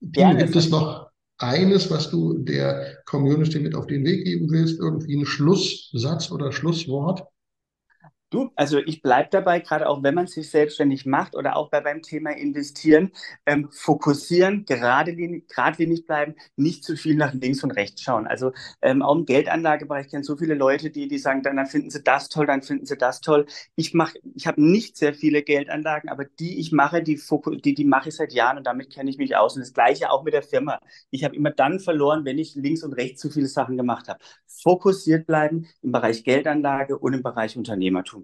Ja, 0.00 0.32
gibt 0.32 0.56
es 0.56 0.70
noch 0.70 1.08
eines, 1.38 1.90
was 1.90 2.10
du 2.10 2.38
der 2.38 2.98
Community 3.04 3.60
mit 3.60 3.74
auf 3.74 3.86
den 3.86 4.04
Weg 4.04 4.24
geben 4.24 4.50
willst? 4.50 4.78
Irgendwie 4.78 5.16
ein 5.16 5.26
Schlusssatz 5.26 6.30
oder 6.30 6.52
Schlusswort? 6.52 7.24
Du, 8.30 8.50
also 8.56 8.76
ich 8.78 9.00
bleibe 9.00 9.30
dabei, 9.30 9.58
gerade 9.60 9.88
auch 9.88 10.02
wenn 10.02 10.14
man 10.14 10.26
sich 10.26 10.50
selbstständig 10.50 11.06
macht 11.06 11.34
oder 11.34 11.56
auch 11.56 11.70
bei 11.70 11.80
beim 11.80 12.02
Thema 12.02 12.30
investieren, 12.36 13.10
ähm, 13.46 13.70
fokussieren, 13.72 14.66
geradlinig, 14.66 15.48
geradlinig 15.48 16.04
bleiben, 16.04 16.34
nicht 16.54 16.84
zu 16.84 16.94
viel 16.96 17.14
nach 17.16 17.32
links 17.32 17.64
und 17.64 17.70
rechts 17.70 18.02
schauen. 18.02 18.26
Also 18.26 18.52
ähm, 18.82 19.00
auch 19.00 19.14
im 19.16 19.24
Geldanlagebereich 19.24 20.08
kennen 20.08 20.24
so 20.24 20.36
viele 20.36 20.52
Leute, 20.54 20.90
die, 20.90 21.08
die 21.08 21.16
sagen, 21.16 21.42
dann, 21.42 21.56
dann 21.56 21.66
finden 21.68 21.88
sie 21.88 22.02
das 22.02 22.28
toll, 22.28 22.44
dann 22.46 22.60
finden 22.60 22.84
sie 22.84 22.98
das 22.98 23.22
toll. 23.22 23.46
Ich 23.76 23.94
mache, 23.94 24.18
ich 24.34 24.46
habe 24.46 24.62
nicht 24.62 24.98
sehr 24.98 25.14
viele 25.14 25.42
Geldanlagen, 25.42 26.10
aber 26.10 26.26
die 26.26 26.58
ich 26.60 26.70
mache, 26.70 27.02
die, 27.02 27.18
die, 27.64 27.74
die 27.74 27.84
mache 27.86 28.10
ich 28.10 28.16
seit 28.16 28.34
Jahren 28.34 28.58
und 28.58 28.66
damit 28.66 28.92
kenne 28.92 29.08
ich 29.08 29.16
mich 29.16 29.36
aus. 29.36 29.56
Und 29.56 29.60
das 29.62 29.72
Gleiche 29.72 30.10
auch 30.10 30.22
mit 30.22 30.34
der 30.34 30.42
Firma. 30.42 30.80
Ich 31.10 31.24
habe 31.24 31.34
immer 31.34 31.50
dann 31.50 31.80
verloren, 31.80 32.26
wenn 32.26 32.38
ich 32.38 32.54
links 32.56 32.82
und 32.82 32.92
rechts 32.92 33.22
zu 33.22 33.30
viele 33.30 33.46
Sachen 33.48 33.78
gemacht 33.78 34.06
habe. 34.08 34.18
Fokussiert 34.46 35.26
bleiben 35.26 35.66
im 35.82 35.92
Bereich 35.92 36.24
Geldanlage 36.24 36.98
und 36.98 37.14
im 37.14 37.22
Bereich 37.22 37.56
Unternehmertum. 37.56 38.17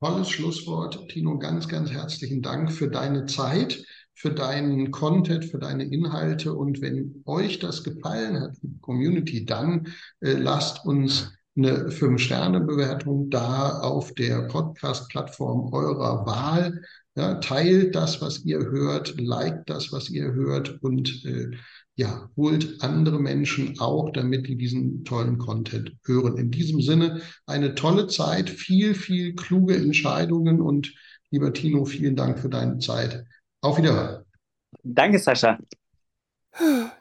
Tolles 0.00 0.30
Schlusswort, 0.30 1.08
Tino. 1.08 1.38
Ganz, 1.38 1.66
ganz 1.66 1.90
herzlichen 1.90 2.40
Dank 2.40 2.70
für 2.70 2.88
deine 2.88 3.26
Zeit, 3.26 3.82
für 4.14 4.30
deinen 4.30 4.92
Content, 4.92 5.44
für 5.44 5.58
deine 5.58 5.84
Inhalte. 5.84 6.54
Und 6.54 6.80
wenn 6.80 7.22
euch 7.26 7.58
das 7.58 7.82
gefallen 7.82 8.40
hat, 8.40 8.56
Community, 8.80 9.44
dann 9.44 9.88
äh, 10.20 10.34
lasst 10.34 10.84
uns 10.84 11.32
eine 11.56 11.90
Fünf-Sterne-Bewertung 11.90 13.28
da 13.28 13.80
auf 13.80 14.14
der 14.14 14.42
Podcast-Plattform 14.42 15.72
eurer 15.72 16.24
Wahl. 16.24 16.80
Ja, 17.18 17.34
teilt 17.34 17.96
das, 17.96 18.20
was 18.20 18.44
ihr 18.44 18.58
hört, 18.58 19.20
liked 19.20 19.68
das, 19.68 19.90
was 19.90 20.08
ihr 20.08 20.32
hört 20.34 20.80
und 20.84 21.24
äh, 21.24 21.50
ja, 21.96 22.30
holt 22.36 22.80
andere 22.80 23.18
Menschen 23.18 23.80
auch, 23.80 24.10
damit 24.10 24.46
die 24.46 24.54
diesen 24.54 25.04
tollen 25.04 25.36
Content 25.38 25.96
hören. 26.04 26.36
In 26.36 26.52
diesem 26.52 26.80
Sinne 26.80 27.20
eine 27.44 27.74
tolle 27.74 28.06
Zeit, 28.06 28.48
viel, 28.48 28.94
viel 28.94 29.34
kluge 29.34 29.74
Entscheidungen 29.74 30.60
und 30.60 30.94
lieber 31.30 31.52
Tino, 31.52 31.84
vielen 31.86 32.14
Dank 32.14 32.38
für 32.38 32.48
deine 32.48 32.78
Zeit. 32.78 33.24
Auf 33.62 33.78
Wiederhören. 33.78 34.24
Danke, 34.84 35.18
Sascha. 35.18 35.58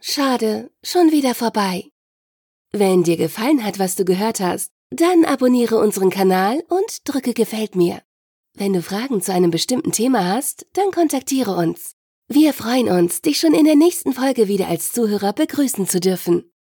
Schade, 0.01 0.71
schon 0.83 1.11
wieder 1.11 1.35
vorbei. 1.35 1.83
Wenn 2.71 3.03
dir 3.03 3.17
gefallen 3.17 3.63
hat, 3.63 3.77
was 3.77 3.95
du 3.95 4.03
gehört 4.03 4.39
hast, 4.39 4.71
dann 4.89 5.25
abonniere 5.25 5.77
unseren 5.77 6.09
Kanal 6.09 6.63
und 6.69 7.07
drücke 7.07 7.35
Gefällt 7.35 7.75
mir. 7.75 8.01
Wenn 8.59 8.73
du 8.73 8.81
Fragen 8.81 9.21
zu 9.21 9.31
einem 9.31 9.51
bestimmten 9.51 9.91
Thema 9.91 10.33
hast, 10.33 10.65
dann 10.73 10.89
kontaktiere 10.89 11.55
uns. 11.55 11.91
Wir 12.27 12.53
freuen 12.53 12.87
uns, 12.87 13.21
dich 13.21 13.39
schon 13.39 13.53
in 13.53 13.65
der 13.65 13.75
nächsten 13.75 14.13
Folge 14.13 14.47
wieder 14.47 14.67
als 14.67 14.91
Zuhörer 14.91 15.31
begrüßen 15.31 15.87
zu 15.87 15.99
dürfen. 15.99 16.51